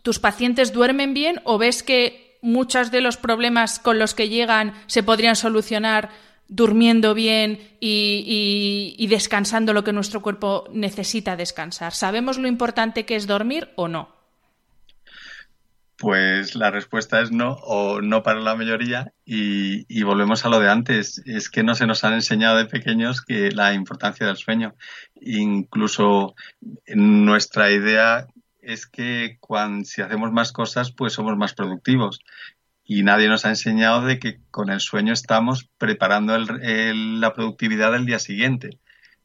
[0.01, 4.73] ¿Tus pacientes duermen bien o ves que muchos de los problemas con los que llegan
[4.87, 6.09] se podrían solucionar
[6.47, 11.93] durmiendo bien y, descansando lo que nuestro cuerpo necesita descansar?
[11.93, 14.20] ¿Sabemos lo importante que es dormir o no?
[16.01, 20.67] Pues la respuesta es no o no para la mayoría y, volvemos a lo de
[20.67, 21.21] antes.
[21.27, 24.73] Es que no se nos han enseñado de pequeños que la importancia del sueño.
[25.21, 26.33] Incluso
[26.87, 28.25] nuestra idea
[28.61, 32.19] es que cuando, si hacemos más cosas, pues somos más productivos.
[32.83, 38.07] Y nadie nos ha enseñado de que con el sueño estamos preparando la productividad del
[38.07, 38.79] día siguiente.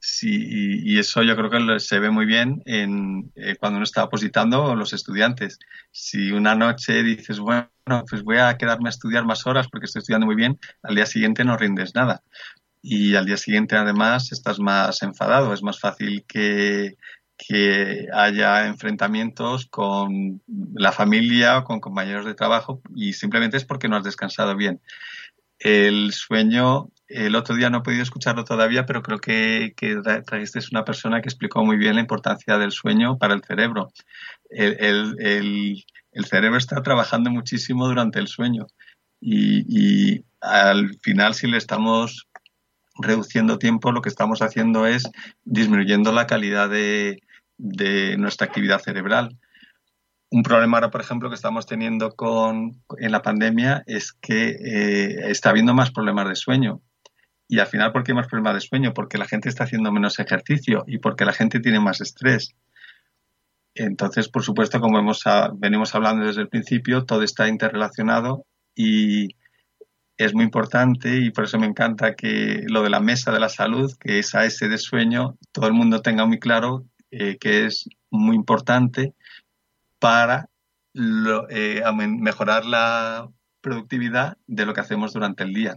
[0.08, 4.04] Sí, y, eso yo creo que se ve muy bien en, eh, cuando uno está
[4.04, 5.58] opositando los estudiantes.
[5.90, 7.68] Si una noche dices, bueno,
[8.08, 11.06] pues voy a quedarme a estudiar más horas porque estoy estudiando muy bien, al día
[11.06, 12.22] siguiente no rindes nada.
[12.80, 16.96] Y al día siguiente además estás más enfadado, es más fácil que,
[17.36, 20.40] que haya enfrentamientos con
[20.74, 24.80] la familia o con compañeros de trabajo y simplemente es porque no has descansado bien.
[25.58, 30.58] El sueño el otro día no he podido escucharlo todavía, pero creo que, que trajiste
[30.72, 33.92] una persona que explicó muy bien la importancia del sueño para el cerebro.
[34.50, 35.84] El,
[36.24, 38.66] cerebro está trabajando muchísimo durante el sueño
[39.20, 42.28] y, al final si le estamos
[42.98, 45.10] reduciendo tiempo, lo que estamos haciendo es
[45.44, 47.20] disminuyendo la calidad de,
[48.18, 49.38] nuestra actividad cerebral.
[50.30, 55.30] Un problema ahora, por ejemplo, que estamos teniendo con, en la pandemia es que eh,
[55.30, 56.82] está habiendo más problemas de sueño.
[57.48, 58.92] Y al final, ¿por qué más problemas de sueño?
[58.92, 62.54] Porque la gente está haciendo menos ejercicio y porque la gente tiene más estrés.
[63.74, 65.22] Entonces, por supuesto, como hemos,
[65.54, 69.28] venimos hablando desde el principio, todo está interrelacionado y
[70.16, 73.50] es muy importante y por eso me encanta que lo de la mesa de la
[73.50, 77.66] salud, que es a ese de sueño, todo el mundo tenga muy claro eh, que
[77.66, 79.14] es muy importante
[79.98, 80.48] para
[81.50, 81.82] eh,
[82.18, 83.28] mejorar la
[83.60, 85.76] productividad de lo que hacemos durante el día.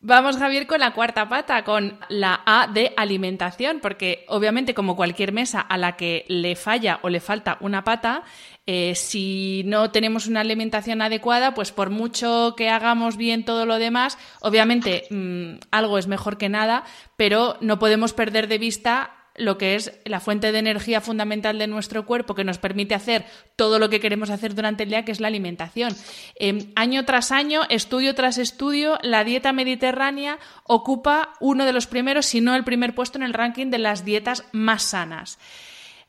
[0.00, 5.32] Vamos, Javier, con la cuarta pata, con la A de alimentación, porque obviamente como cualquier
[5.32, 8.22] mesa a la que le falla o le falta una pata,
[8.64, 13.80] eh, si no tenemos una alimentación adecuada, pues por mucho que hagamos bien todo lo
[13.80, 16.84] demás, obviamente mm, algo es mejor que nada,
[17.16, 21.66] pero no podemos perder de vista lo que es la fuente de energía fundamental de
[21.66, 23.24] nuestro cuerpo que nos permite hacer
[23.56, 25.96] todo lo que queremos hacer durante el día, que es la alimentación.
[26.34, 32.26] Em, año tras año, estudio tras estudio, la dieta mediterránea ocupa uno de los primeros,
[32.26, 35.38] si no el primer puesto en el ranking de las dietas más sanas.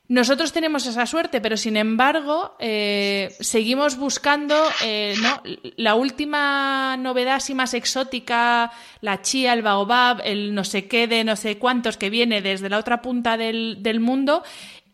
[0.09, 5.13] Nosotros tenemos esa suerte, pero sin embargo eh, seguimos buscando eh,
[5.77, 11.23] la última novedad así más exótica, la chía, el baobab, el no sé qué de
[11.23, 14.41] no sé cuántos que viene desde la otra punta del, mundo.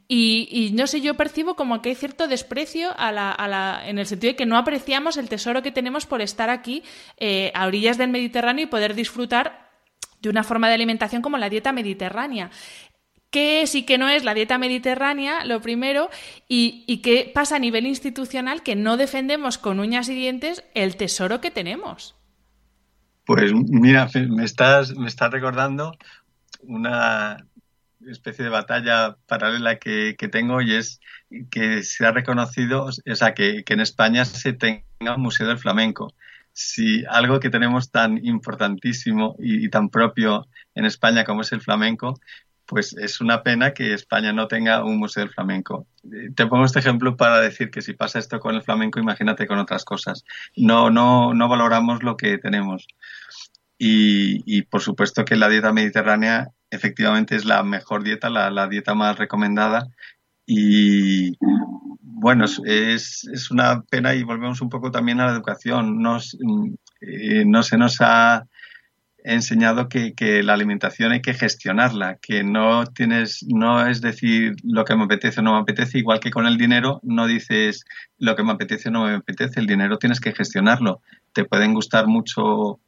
[0.10, 4.34] Y, no sé, yo percibo como que hay cierto desprecio a la, en el sentido
[4.34, 6.84] de que no apreciamos el tesoro que tenemos por estar aquí
[7.18, 9.72] eh, a orillas del Mediterráneo y poder disfrutar
[10.22, 12.52] de una forma de alimentación como la dieta mediterránea
[13.30, 16.10] qué es y qué no es la dieta mediterránea, lo primero,
[16.48, 21.42] y, qué pasa a nivel institucional que no defendemos con uñas y dientes el tesoro
[21.42, 22.16] que tenemos.
[23.26, 25.98] Pues mira, me estás, me estás recordando
[26.62, 27.46] una
[28.08, 31.00] especie de batalla paralela que, tengo y es
[31.50, 36.14] que se ha reconocido, o sea, que, en España se tenga un museo del flamenco.
[36.54, 42.20] Si algo que tenemos tan importantísimo y, tan propio en España como es el flamenco,
[42.66, 45.88] pues es una pena que España no tenga un museo del flamenco.
[46.36, 49.60] Te pongo este ejemplo para decir que si pasa esto con el flamenco, imagínate con
[49.60, 50.24] otras cosas.
[50.56, 52.88] No, no, no valoramos lo que tenemos.
[53.78, 59.18] Y, por supuesto que la dieta mediterránea efectivamente es la mejor dieta, la, dieta más
[59.18, 59.88] recomendada.
[60.46, 61.38] Y
[62.00, 62.60] bueno, es,
[63.32, 66.02] es, una pena y volvemos un poco también a la educación.
[67.02, 68.48] Eh, no se nos ha
[69.26, 74.86] he enseñado que, la alimentación hay que gestionarla, que no tienes, no es decir lo
[74.86, 77.86] que me apetece o no me apetece, igual que con el dinero no dices
[78.20, 81.02] lo que me apetece o no me apetece, el dinero tienes que gestionarlo.
[81.34, 82.80] Te pueden gustar mucho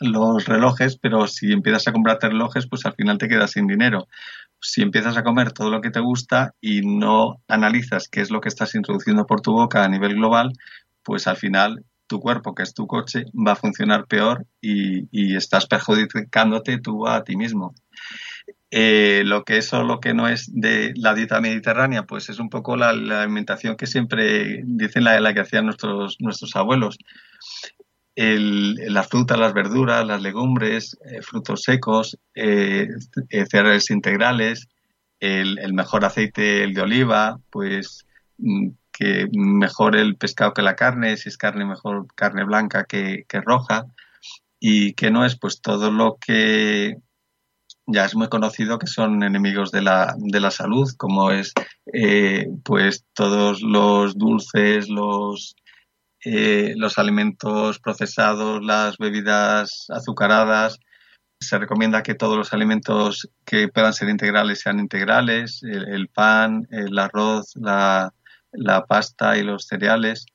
[0.00, 4.08] los relojes, pero si empiezas a comprarte relojes, pues al final te quedas sin dinero.
[4.60, 8.40] Si empiezas a comer todo lo que te gusta y no analizas qué es lo
[8.40, 10.52] que estás introduciendo por tu boca a nivel global,
[11.04, 15.66] pues al final tu cuerpo, que es tu coche, va a funcionar peor y, estás
[15.66, 17.74] perjudicándote tú a ti mismo.
[18.70, 22.38] Eh, lo que es o lo que no es de la dieta mediterránea, pues es
[22.38, 26.98] un poco la, alimentación que siempre dicen la, la que hacían nuestros, nuestros abuelos.
[28.16, 32.88] El, la fruta, las verduras, las legumbres, eh, frutos secos, eh,
[33.48, 34.68] cereales integrales,
[35.20, 38.06] el, el, mejor aceite, el de oliva, pues
[38.38, 43.24] mm, que mejor el pescado que la carne, si es carne mejor carne blanca que,
[43.44, 43.86] roja
[44.58, 46.96] y que no es pues todo lo que
[47.86, 51.52] ya es muy conocido que son enemigos de la, de la salud, como es
[51.92, 55.54] eh, pues todos los dulces, los,
[56.24, 60.80] eh, los alimentos procesados, las bebidas azucaradas.
[61.40, 66.98] Se recomienda que todos los alimentos que puedan ser integrales sean integrales, el pan, el
[66.98, 68.12] arroz, la,
[68.52, 70.26] la pasta y los cereales.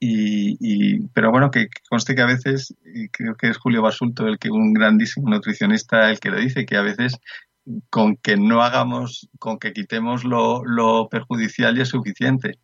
[0.00, 2.74] Y, pero bueno, que, conste que a veces,
[3.10, 6.76] creo que es Julio Basulto, el que un grandísimo nutricionista, el que lo dice, que
[6.76, 7.18] a veces
[7.88, 12.58] con que no hagamos, con que quitemos lo, perjudicial ya es suficiente.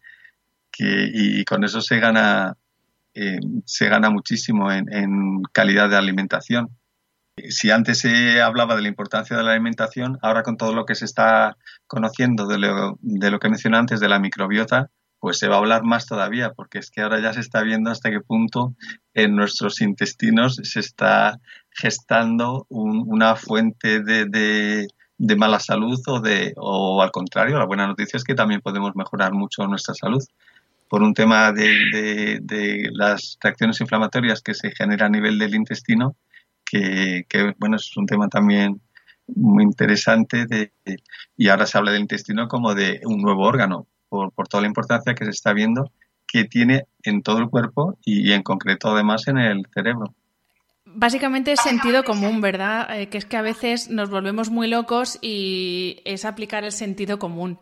[0.71, 2.57] Que, y con eso se gana,
[3.15, 6.69] eh, se gana muchísimo en calidad de alimentación
[7.51, 10.95] si antes se hablaba de la importancia de la alimentación, ahora con todo lo que
[10.95, 15.49] se está conociendo de lo, de lo que mencioné antes de la microbiota, pues se
[15.49, 18.21] va a hablar más todavía, porque es que ahora ya se está viendo hasta qué
[18.21, 18.75] punto
[19.13, 21.39] en nuestros intestinos se está
[21.71, 24.25] gestando una fuente de,
[25.19, 28.97] de, mala salud o, de, o al contrario, la buena noticia es que también podemos
[28.97, 30.25] mejorar mucho nuestra salud.
[30.89, 36.17] Por un tema de, de las reacciones inflamatorias que se generan a nivel del intestino
[36.71, 38.81] que, bueno, es un tema también
[39.27, 40.73] muy interesante de,
[41.37, 44.69] y ahora se habla del intestino como de un nuevo órgano por, por toda la
[44.69, 45.93] importancia que se está viendo
[46.31, 50.15] que tiene en todo el cuerpo y, en concreto además en el cerebro.
[50.95, 53.01] Básicamente es sentido común, ¿verdad?
[53.01, 57.19] Eh, que es que a veces nos volvemos muy locos y es aplicar el sentido
[57.19, 57.59] común.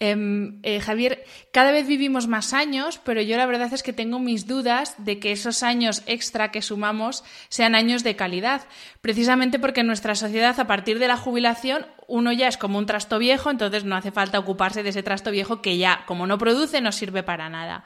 [0.00, 4.18] Em, eh, Javier, cada vez vivimos más años, pero yo la verdad es que tengo
[4.18, 8.62] mis dudas de que esos años extra que sumamos sean años de calidad,
[9.00, 12.86] precisamente porque en nuestra sociedad a partir de la jubilación uno ya es como un
[12.86, 16.36] trasto viejo, entonces no hace falta ocuparse de ese trasto viejo que ya, como no
[16.36, 17.84] produce, no sirve para nada.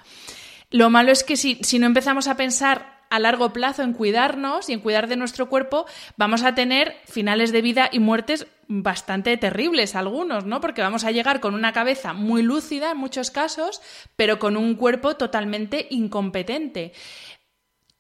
[0.71, 4.69] Lo malo es que si, si no empezamos a pensar a largo plazo en cuidarnos
[4.69, 9.37] y en cuidar de nuestro cuerpo, vamos a tener finales de vida y muertes bastante
[9.37, 10.61] terribles algunos, ¿no?
[10.61, 13.81] Porque vamos a llegar con una cabeza muy lúcida en muchos casos,
[14.17, 16.93] pero con un cuerpo totalmente incompetente.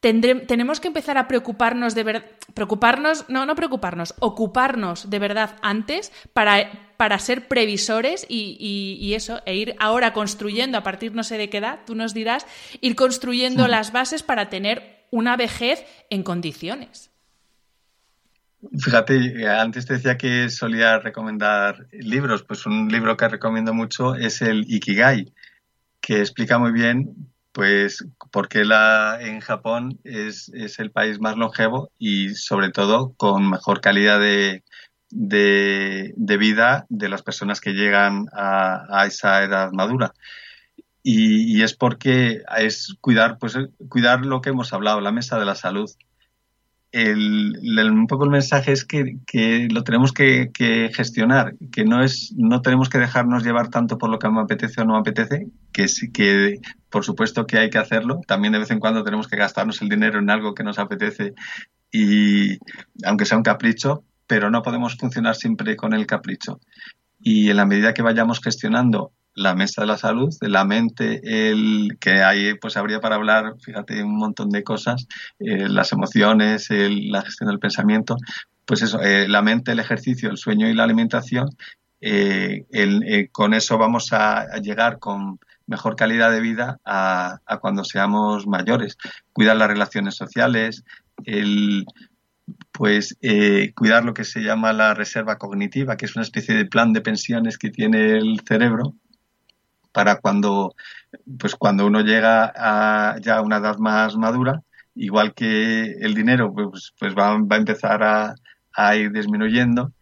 [0.00, 6.12] tenemos que empezar a preocuparnos de verdad, preocuparnos, no, no preocuparnos, ocuparnos de verdad antes
[6.32, 11.50] para para ser previsores y, eso, e ir ahora construyendo a partir no sé de
[11.50, 12.46] qué edad, tú nos dirás,
[12.80, 17.10] ir construyendo las bases para tener una vejez en condiciones.
[18.78, 24.42] Fíjate, antes te decía que solía recomendar libros, pues un libro que recomiendo mucho es
[24.42, 25.32] el Ikigai,
[26.00, 27.14] que explica muy bien
[27.56, 33.80] pues porque la, en Japón es, el país más longevo y sobre todo con mejor
[33.80, 34.62] calidad de,
[36.18, 40.12] vida de las personas que llegan a, esa edad madura.
[41.08, 43.56] Y, es porque es cuidar, pues,
[43.88, 45.88] cuidar lo que hemos hablado, la mesa de la salud
[46.96, 50.50] el, un poco el mensaje es que, lo tenemos que,
[50.94, 54.80] gestionar, que no es, no tenemos que dejarnos llevar tanto por lo que me apetece
[54.80, 58.20] o no apetece, que sí que por supuesto que hay que hacerlo.
[58.26, 61.34] También de vez en cuando tenemos que gastarnos el dinero en algo que nos apetece
[61.92, 62.58] y
[63.04, 66.60] aunque sea un capricho, pero no podemos funcionar siempre con el capricho.
[67.20, 71.20] Y en la medida que vayamos gestionando la mesa de la salud, de la mente,
[71.22, 75.06] el que hay, pues habría para hablar, fíjate, un montón de cosas,
[75.38, 78.16] eh, las emociones, la gestión del pensamiento,
[78.64, 81.50] pues eso, eh, la mente, el ejercicio, el sueño y la alimentación,
[82.00, 82.64] eh,
[83.30, 88.96] con eso vamos a, llegar con mejor calidad de vida a, a cuando seamos mayores.
[89.32, 90.82] Cuidar las relaciones sociales,
[91.24, 91.84] el
[92.70, 93.18] pues
[93.74, 97.00] cuidar lo que se llama la reserva cognitiva, que es una especie de plan de
[97.00, 98.94] pensiones que tiene el cerebro,
[99.96, 100.74] para cuando,
[101.40, 104.60] pues cuando uno llega a ya una edad más madura,
[104.94, 108.02] igual que el dinero pues, pues va, a empezar
[108.74, 109.92] a, ir disminuyendo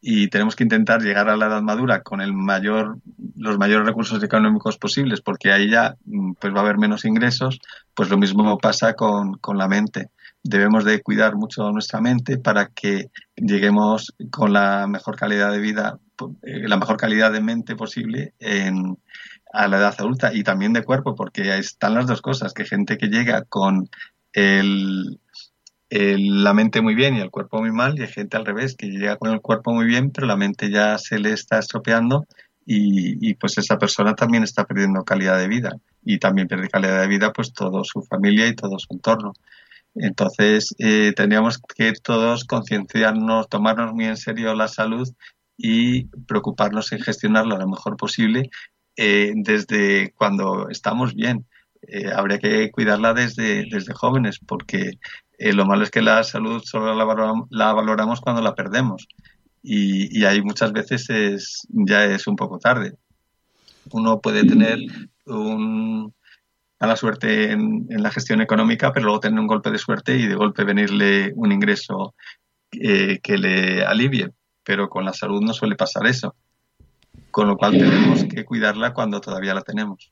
[0.00, 2.98] y tenemos que intentar llegar a la edad madura con el mayor,
[3.36, 5.96] los mayores recursos económicos posibles, porque ahí ya
[6.38, 7.58] pues va a haber menos ingresos,
[7.94, 10.10] pues lo mismo pasa con, con la mente.
[10.44, 15.98] Debemos de cuidar mucho nuestra mente para que lleguemos con la mejor calidad de vida,
[16.42, 18.98] eh, la mejor calidad de mente posible en,
[19.52, 22.96] a la edad adulta y también de cuerpo, porque están las dos cosas, que gente
[22.98, 23.88] que llega con
[24.32, 25.20] el,
[25.90, 28.86] la mente muy bien y el cuerpo muy mal, y hay gente al revés, que
[28.86, 32.26] llega con el cuerpo muy bien, pero la mente ya se le está estropeando
[32.64, 37.08] y, pues esa persona también está perdiendo calidad de vida y también pierde calidad de
[37.08, 39.32] vida pues toda su familia y todo su entorno.
[39.94, 45.08] Entonces eh, tendríamos que todos concienciarnos, tomarnos muy en serio la salud
[45.56, 48.50] y preocuparnos en gestionarlo lo mejor posible
[48.96, 51.46] eh, desde cuando estamos bien.
[51.82, 54.98] Eh, habría que cuidarla desde, desde jóvenes, porque
[55.38, 59.08] eh, lo malo es que la salud solo la valoramos, cuando la perdemos.
[59.62, 62.94] Y, y, ahí muchas veces es, ya es un poco tarde.
[63.92, 64.78] Uno puede tener
[65.26, 66.14] un,
[66.80, 70.26] mala suerte en, en, la gestión económica, pero luego tener un golpe de suerte y
[70.26, 72.14] de golpe venirle un ingreso
[72.70, 74.30] que le alivie.
[74.64, 76.34] Pero con la salud no suele pasar eso
[77.30, 80.10] con lo cual tenemos que cuidarla cuando todavía la tenemos.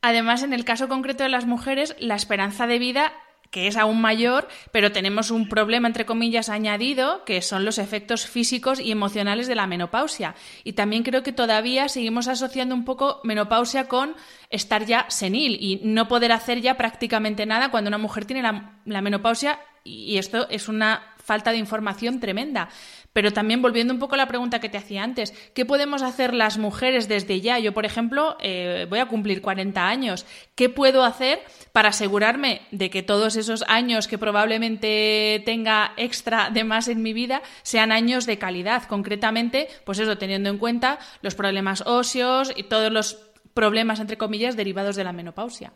[0.00, 3.12] Además, en el caso concreto de las mujeres, la esperanza de vida
[3.52, 8.26] que es aún mayor, pero tenemos un problema, entre comillas, añadido, que son los efectos
[8.26, 10.34] físicos y emocionales de la menopausia.
[10.64, 14.16] Y también creo que todavía seguimos asociando un poco menopausia con
[14.48, 18.80] estar ya senil y no poder hacer ya prácticamente nada cuando una mujer tiene la,
[18.86, 22.70] la menopausia, y esto es una falta de información tremenda.
[23.12, 26.32] Pero también volviendo un poco a la pregunta que te hacía antes, ¿qué podemos hacer
[26.32, 27.58] las mujeres desde ya?
[27.58, 30.24] Yo, por ejemplo, eh, voy a cumplir 40 años.
[30.54, 31.40] ¿Qué puedo hacer
[31.72, 37.12] para asegurarme de que todos esos años que probablemente tenga extra de más en mi
[37.12, 38.84] vida sean años de calidad?
[38.84, 43.18] Concretamente, pues eso, teniendo en cuenta los problemas óseos y todos los
[43.54, 45.72] problemas, entre comillas, derivados de la menopausia.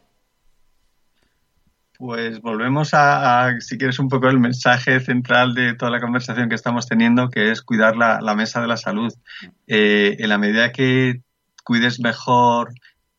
[1.99, 6.55] Pues volvemos a, si quieres, un poco el mensaje central de toda la conversación que
[6.55, 9.12] estamos teniendo, que es cuidar la, mesa de la salud.
[9.66, 11.22] Eh, en la medida que
[11.64, 12.74] cuides mejor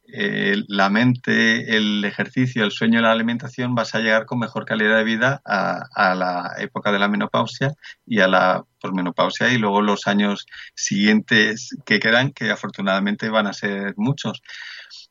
[0.10, 4.64] eh, la mente, el ejercicio, el sueño y la alimentación, vas a llegar con mejor
[4.64, 7.74] calidad de vida a, la época de la menopausia
[8.06, 13.54] y a la posmenopausia y luego los años siguientes que quedan, que afortunadamente van a
[13.54, 14.42] ser muchos.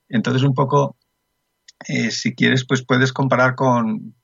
[0.08, 0.96] Entonces, un poco
[1.88, 4.14] eh, si quieres, pues puedes comparar con,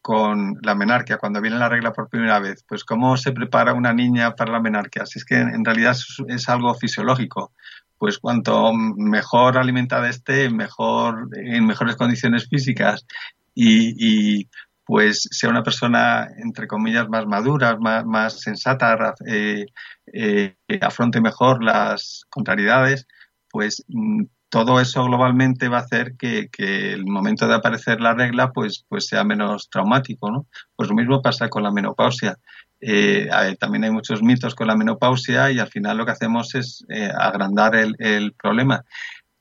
[0.62, 2.64] la menarquia, cuando viene la regla por primera vez.
[2.66, 5.06] Pues cómo se prepara una niña para la menarquia.
[5.06, 5.96] Si es que en realidad
[6.28, 7.52] es, algo fisiológico.
[7.98, 13.06] Pues cuanto mejor alimentada esté, mejor, en mejores condiciones físicas
[13.54, 14.48] y,
[14.84, 19.66] pues sea una persona, entre comillas, más madura, más, sensata, eh,
[20.12, 23.06] eh, afronte mejor las contrariedades,
[23.50, 28.52] pues mm, todo eso globalmente va a hacer que, el momento de aparecer la regla
[28.52, 30.46] pues, pues sea menos traumático, ¿no?
[30.76, 32.38] Pues lo mismo pasa con la menopausia.
[32.78, 36.84] Eh, también hay muchos mitos con la menopausia y al final lo que hacemos es
[36.90, 38.84] eh, agrandar el, problema.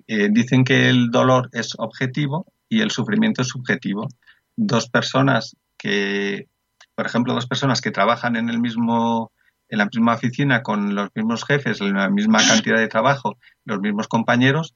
[0.07, 4.07] dicen que el dolor es objetivo y el sufrimiento es subjetivo.
[4.55, 6.47] Dos personas que,
[6.95, 9.34] por ejemplo, dos personas que trabajan en el mismo
[9.68, 14.09] en la misma oficina con los mismos jefes, la misma cantidad de trabajo, los mismos
[14.09, 14.76] compañeros,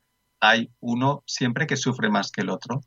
[0.50, 2.82] hay uno siempre que sufre más que el otro.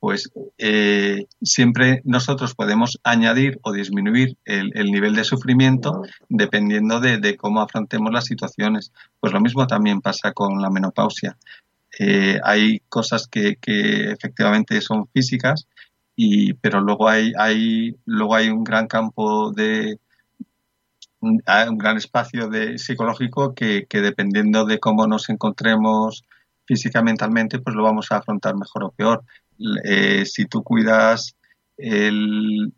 [0.00, 7.60] Pues eh, siempre nosotros podemos añadir o disminuir el, nivel de sufrimiento dependiendo de, cómo
[7.60, 8.92] afrontemos las situaciones.
[9.20, 11.38] Pues lo mismo también pasa con la menopausia.
[11.98, 15.68] Eh, hay cosas que, que, efectivamente son físicas,
[16.16, 19.98] y, pero luego hay, hay, luego hay un gran campo de,
[21.22, 21.40] un,
[21.78, 26.24] gran espacio de, psicológico que, dependiendo de cómo nos encontremos
[26.72, 29.24] física mentalmente, pues lo vamos a afrontar mejor o peor.
[29.84, 31.36] Eh, si tú cuidas
[31.76, 32.72] el,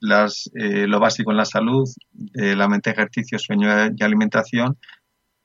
[0.00, 1.88] las, eh, lo básico en la salud,
[2.32, 4.78] la mente, ejercicio, sueño y alimentación,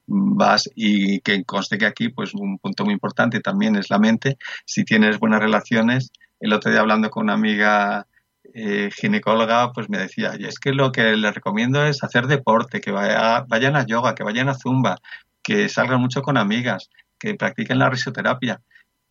[0.05, 4.37] vas y que conste que aquí pues un punto muy importante también es la mente.
[4.65, 8.07] Si tienes buenas relaciones, el otro día hablando con una amiga
[8.53, 12.91] eh, ginecóloga pues me decía, es que lo que le recomiendo es hacer deporte, que
[12.91, 14.97] vaya, vayan a yoga, que vayan a zumba,
[15.41, 16.89] que salgan mucho con amigas,
[17.23, 18.61] que practiquen la risoterapia.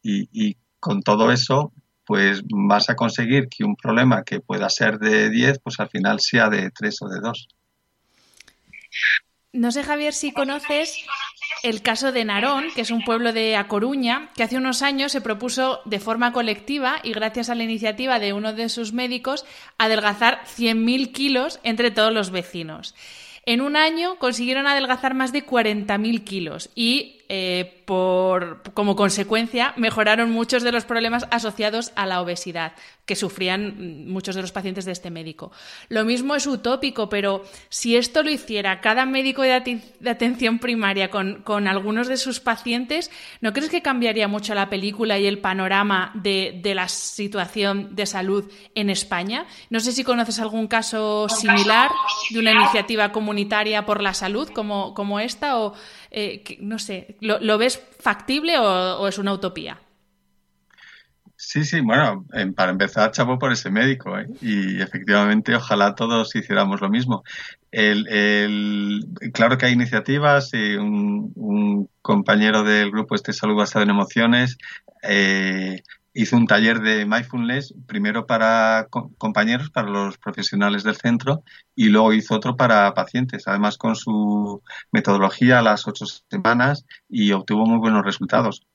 [0.03, 1.73] Y, con todo eso,
[2.05, 6.21] pues vas a conseguir que un problema que pueda ser de 10, pues al final
[6.21, 7.49] sea de 3 o de 2.
[9.53, 11.05] No sé, Javier, si conoces
[11.63, 15.13] el caso de Narón, que es un pueblo de A Coruña, que hace unos años
[15.13, 19.45] se propuso de forma colectiva y gracias a la iniciativa de uno de sus médicos
[19.79, 22.95] adelgazar 100.000 kilos entre todos los vecinos.
[23.45, 30.31] En un año consiguieron adelgazar más de 40.000 kilos y eh, por, como consecuencia mejoraron
[30.31, 32.73] muchos de los problemas asociados a la obesidad
[33.05, 35.51] que sufrían muchos de los pacientes de este médico.
[35.89, 41.43] Lo mismo es utópico, pero si esto lo hiciera cada médico de, atención primaria con,
[41.43, 43.11] con, algunos de sus pacientes,
[43.41, 48.07] ¿no crees que cambiaría mucho la película y el panorama de, de la situación de
[48.07, 49.47] salud en España?
[49.69, 51.91] No sé si conoces algún caso similar
[52.31, 55.75] de una iniciativa comunitaria por la salud como, como esta o
[56.15, 59.79] eh, no sé, ¿lo, ves factible o, es una utopía?
[61.37, 64.27] Sí, sí, bueno, para empezar, chapo por ese médico, ¿eh?
[64.41, 67.25] y efectivamente, ojalá todos hiciéramos lo mismo.
[67.73, 74.59] El, claro que hay iniciativas, y un, compañero del grupo este Salud Basada en Emociones
[75.03, 75.83] eh,
[76.15, 78.89] hizo un taller de mindfulness, primero para
[79.19, 81.43] compañeros, para los profesionales del centro,
[81.75, 87.33] y luego hizo otro para pacientes, además con su metodología a las ocho semanas y
[87.33, 88.67] obtuvo muy buenos resultados.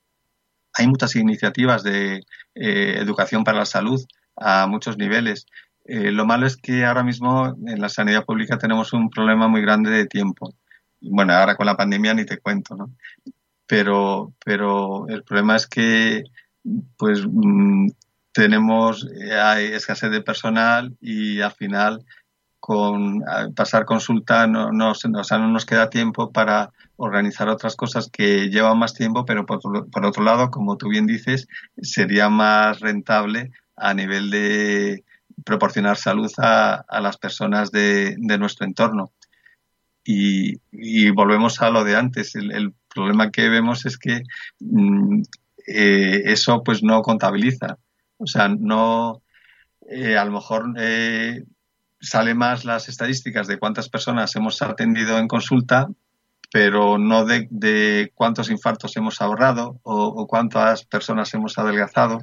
[0.74, 2.22] Hay muchas iniciativas de
[2.54, 4.04] eh, educación para la salud
[4.36, 5.46] a muchos niveles.
[5.84, 9.62] Eh, lo malo es que ahora mismo en la sanidad pública tenemos un problema muy
[9.62, 10.54] grande de tiempo.
[11.00, 12.90] Bueno, ahora con la pandemia ni te cuento, ¿no?
[13.66, 16.24] Pero, pero el problema es que
[16.96, 17.88] pues mm,
[18.32, 22.04] tenemos, eh, hay escasez de personal y al final
[22.60, 23.22] con
[23.54, 28.92] pasar consulta no, no, no nos queda tiempo para organizar otras cosas que llevan más
[28.92, 29.60] tiempo, pero por,
[29.90, 31.46] por, otro lado, como tú bien dices,
[31.80, 35.04] sería más rentable a nivel de
[35.44, 39.12] proporcionar salud a, a las personas de, de nuestro entorno.
[40.04, 42.34] Y, y, volvemos a lo de antes.
[42.34, 44.22] El, el problema que vemos es que
[44.58, 45.22] mm,
[45.68, 47.78] eh, eso pues no contabiliza.
[48.16, 49.22] O sea, no,
[49.88, 51.44] eh, a lo mejor eh,
[52.00, 55.88] sale más las estadísticas de cuántas personas hemos atendido en consulta,
[56.50, 62.20] pero no de, cuántos infartos hemos ahorrado o, cuántas personas hemos adelgazado.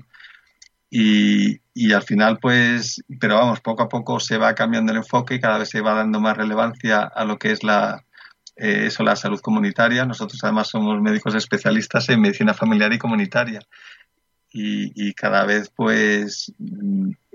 [0.89, 5.36] Y, y, al final, pues, pero vamos, poco a poco se va cambiando el enfoque
[5.36, 8.06] y cada vez se va dando más relevancia a lo que es la,
[8.56, 10.06] eh, eso, la salud comunitaria.
[10.06, 13.60] Nosotros además somos médicos especialistas en medicina familiar y comunitaria.
[14.58, 16.53] Y, cada vez pues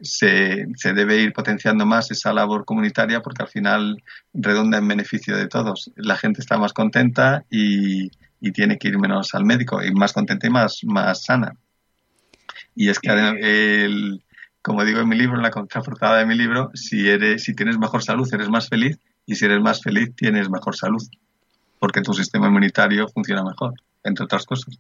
[0.01, 4.03] se, se, debe ir potenciando más esa labor comunitaria porque al final
[4.33, 5.91] redunda en beneficio de todos.
[5.97, 8.11] La gente está más contenta y,
[8.41, 11.55] y tiene que ir menos al médico y más contenta y más, más sana.
[12.75, 14.23] Y es que el,
[14.63, 17.79] como digo en mi libro, en la contraportada de mi libro, si, eres, si tienes
[17.79, 21.03] mejor salud, eres más feliz y si eres más feliz tienes mejor salud,
[21.79, 24.79] porque tu sistema inmunitario funciona mejor, entre otras cosas.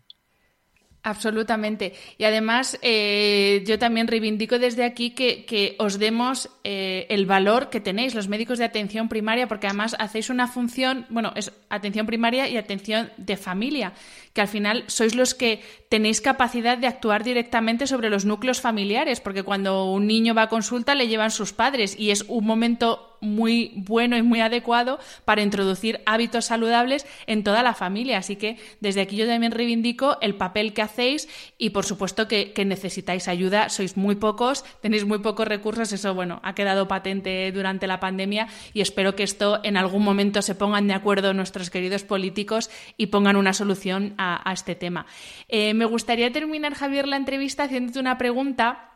[1.03, 1.95] Absolutamente.
[2.19, 7.81] Y además, eh, yo también reivindico desde aquí que, os demos eh, el valor que
[7.81, 12.49] tenéis los médicos de atención primaria, porque además hacéis una función, bueno, es atención primaria
[12.49, 13.95] y atención de familia,
[14.35, 19.21] que al final sois los que tenéis capacidad de actuar directamente sobre los núcleos familiares,
[19.21, 23.10] porque cuando un niño va a consulta le llevan sus padres y es un momento
[23.21, 28.19] muy bueno y muy adecuado para introducir hábitos saludables en toda la familia.
[28.19, 32.53] Así que desde aquí yo también reivindico el papel que hacéis y por supuesto que,
[32.61, 33.69] necesitáis ayuda.
[33.69, 35.93] Sois muy pocos, tenéis muy pocos recursos.
[35.93, 40.43] Eso, bueno, ha quedado patente durante la pandemia y espero que esto en algún momento
[40.43, 45.07] se pongan de acuerdo nuestros queridos políticos y pongan una solución a, este tema.
[45.49, 48.90] Eh, me gustaría terminar, Javier, la entrevista haciéndote una pregunta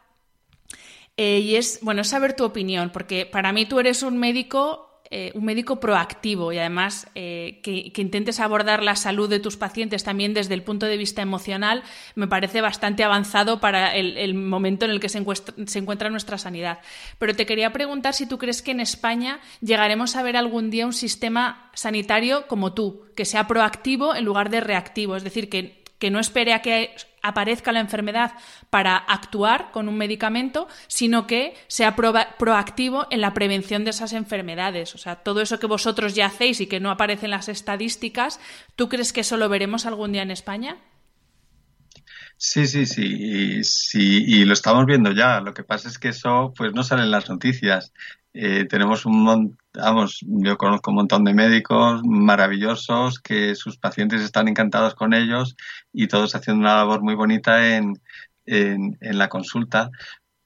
[1.16, 5.30] eh, y es, bueno, saber tu opinión, porque para mí tú eres un médico eh,
[5.34, 10.34] un médico proactivo y además eh, que, intentes abordar la salud de tus pacientes también
[10.34, 11.84] desde el punto de vista emocional,
[12.16, 16.80] me parece bastante avanzado para el, momento en el que se encuentra, nuestra sanidad.
[17.18, 20.86] Pero te quería preguntar si tú crees que en España llegaremos a ver algún día
[20.86, 25.84] un sistema sanitario como tú, que sea proactivo en lugar de reactivo, es decir, que,
[26.00, 26.92] que no espere a que
[27.24, 28.32] aparezca la enfermedad
[28.70, 34.94] para actuar con un medicamento, sino que sea proactivo en la prevención de esas enfermedades.
[34.94, 38.38] O sea, todo eso que vosotros ya hacéis y que no aparece en las estadísticas,
[38.76, 40.76] ¿tú crees que eso lo veremos algún día en España?
[42.46, 43.02] Sí, sí, sí,
[43.94, 45.40] y, y lo estamos viendo ya.
[45.40, 47.92] Lo que pasa es que eso pues no sale en las noticias.
[48.34, 54.20] Eh, tenemos un montón, vamos, yo conozco un montón de médicos maravillosos que sus pacientes
[54.22, 55.56] están encantados con ellos
[55.92, 57.94] y todos haciendo una labor muy bonita en,
[58.44, 59.90] en, la consulta,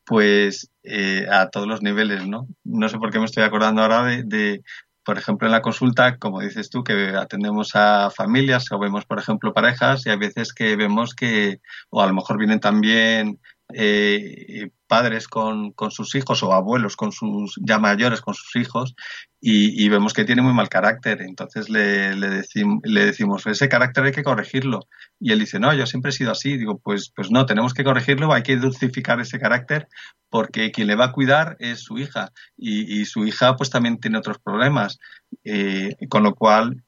[0.04, 2.46] pues eh, a todos los niveles, ¿no?
[2.64, 4.62] No sé por qué me estoy acordando ahora de, de,
[5.08, 9.18] por ejemplo, en la consulta, como dices tú, que atendemos a familias o vemos, por
[9.18, 13.40] ejemplo, parejas y hay veces que vemos que, o a lo mejor vienen también
[13.74, 18.94] eh, padres con, con, sus hijos o abuelos con sus ya mayores con sus hijos
[19.40, 21.22] y, vemos que tiene muy mal carácter.
[21.22, 22.42] Entonces le, le,
[22.82, 24.80] le, decimos, ese carácter hay que corregirlo.
[25.20, 26.56] Y él dice, no, yo siempre he sido así.
[26.56, 29.86] Digo, pues, pues no, tenemos que corregirlo, hay que dulcificar ese carácter
[30.28, 33.98] porque quien le va a cuidar es su hija y, y su hija pues también
[33.98, 34.98] tiene otros problemas.
[35.44, 36.82] Eh, con lo cual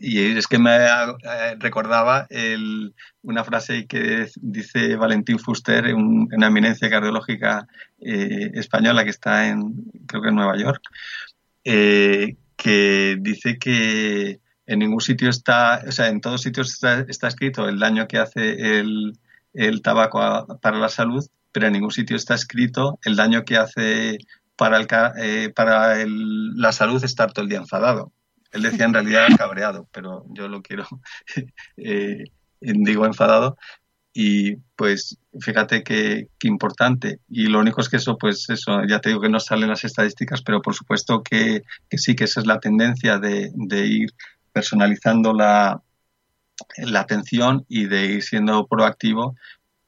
[0.00, 2.26] y es que me eh, recordaba
[3.22, 7.66] una frase que dice Valentín Fuster, una eminencia cardiológica
[8.00, 9.74] eh, española que está en,
[10.06, 10.82] creo que en Nueva York,
[11.64, 16.72] eh, que dice que en ningún sitio está, o sea, en todos sitios
[17.08, 19.18] está, escrito el daño que hace el,
[19.82, 24.18] tabaco para la salud, pero en ningún sitio está escrito el daño que hace
[24.56, 28.12] para, el, para la salud estar todo el día enfadado.
[28.54, 30.86] Él decía en realidad cabreado, pero yo lo quiero,
[31.76, 32.24] eh,
[32.60, 33.56] digo enfadado.
[34.16, 37.18] Y pues fíjate qué, importante.
[37.28, 39.82] Y lo único es que eso, pues eso, ya te digo que no salen las
[39.82, 43.50] estadísticas, pero por supuesto que, sí, que esa es la tendencia de,
[43.86, 44.10] ir
[44.52, 45.82] personalizando la,
[46.76, 49.34] la atención y de ir siendo proactivo.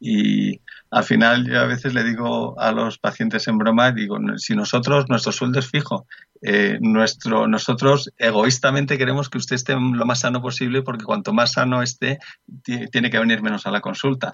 [0.00, 0.60] Y
[0.96, 5.04] al final yo a veces le digo a los pacientes en broma, digo, si nosotros,
[5.10, 6.06] nuestro sueldo es fijo
[6.40, 11.52] eh, nuestro, nosotros egoístamente queremos que usted esté lo más sano posible porque cuanto más
[11.52, 12.18] sano esté,
[12.62, 14.30] tiene que venir menos a la consulta.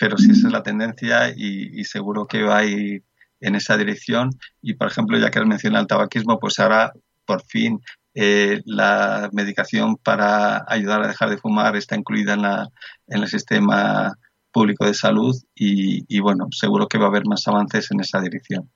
[0.00, 3.04] Pero si esa es la tendencia y, seguro que va a ir
[3.38, 4.30] en esa dirección.
[4.60, 6.92] Y, por ejemplo, ya que has mencionado el tabaquismo, pues ahora
[7.24, 7.80] por fin
[8.14, 12.68] eh, la medicación para ayudar a dejar de fumar está incluida en, la,
[13.06, 14.18] en el sistema
[14.52, 18.70] público de salud y, bueno, seguro que va a haber más avances en esa dirección.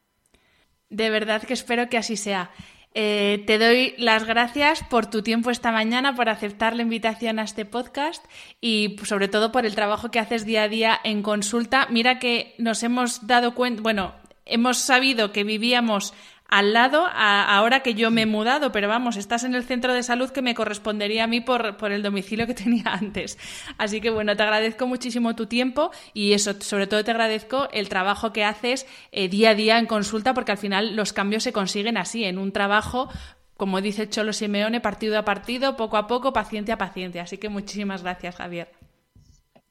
[0.90, 2.50] De verdad que espero que así sea.
[2.96, 7.42] Eh, te doy las gracias por tu tiempo esta mañana, por aceptar la invitación a
[7.42, 8.24] este podcast
[8.60, 11.88] y sobre todo por el trabajo que haces día a día en consulta.
[11.90, 14.14] Mira que nos hemos dado cuenta, bueno,
[14.46, 16.14] hemos sabido que vivíamos
[16.48, 20.02] al lado ahora que yo me he mudado, pero vamos, estás en el centro de
[20.02, 23.38] salud que me correspondería a mí por, por, el domicilio que tenía antes.
[23.78, 27.88] Así que bueno, te agradezco muchísimo tu tiempo y eso, sobre todo te agradezco el
[27.88, 31.52] trabajo que haces eh, día a día en consulta, porque al final los cambios se
[31.52, 33.08] consiguen así, en un trabajo
[33.56, 37.20] como dice Cholo Simeone, partido a partido, poco a poco, paciente a paciente.
[37.20, 38.72] Así que muchísimas gracias, Javier.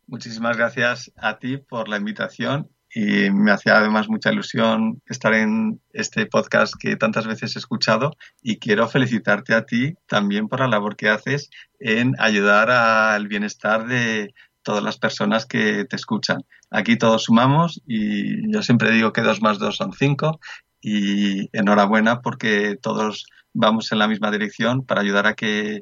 [0.08, 5.82] Muchísimas gracias a ti por la invitación y me hacía además mucha ilusión estar en
[5.94, 10.68] este podcast que tantas veces he escuchado y quiero felicitarte a ti también por la
[10.68, 16.44] labor que haces en ayudar al bienestar de todas las personas que te escuchan.
[16.70, 20.39] Aquí todos sumamos y yo siempre digo que dos más dos son cinco
[20.80, 25.82] y enhorabuena porque todos vamos en la misma dirección para ayudar a que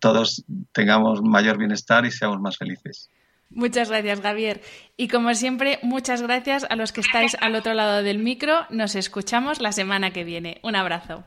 [0.00, 3.10] todos tengamos mayor bienestar y seamos más felices.
[3.50, 4.60] Muchas gracias, Javier.
[4.96, 8.66] Y como siempre, muchas gracias a los que estáis al otro lado del micro.
[8.70, 10.60] Nos escuchamos la semana que viene.
[10.62, 11.24] Un abrazo.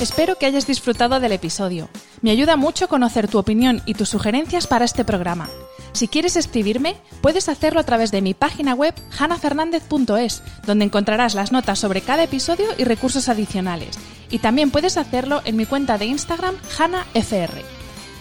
[0.00, 1.88] Espero que hayas disfrutado del episodio.
[2.22, 5.48] Me ayuda mucho conocer tu opinión y tus sugerencias para este programa.
[5.92, 11.50] Si quieres escribirme, puedes hacerlo a través de mi página web hanafernandez.es, donde encontrarás las
[11.50, 13.98] notas sobre cada episodio y recursos adicionales.
[14.30, 17.77] Y también puedes hacerlo en mi cuenta de Instagram, hanafr.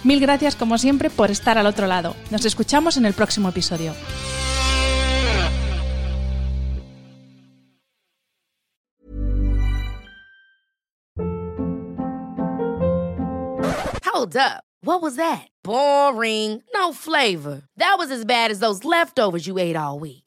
[0.07, 2.15] Mil gracias como siempre por estar al otro lado.
[2.31, 3.93] Nos escuchamos en el próximo episodio.
[14.05, 14.63] Hold up.
[14.81, 15.49] What was that?
[15.65, 16.63] Boring.
[16.73, 17.63] No flavor.
[17.75, 20.26] That was as bad as those leftovers you ate all week.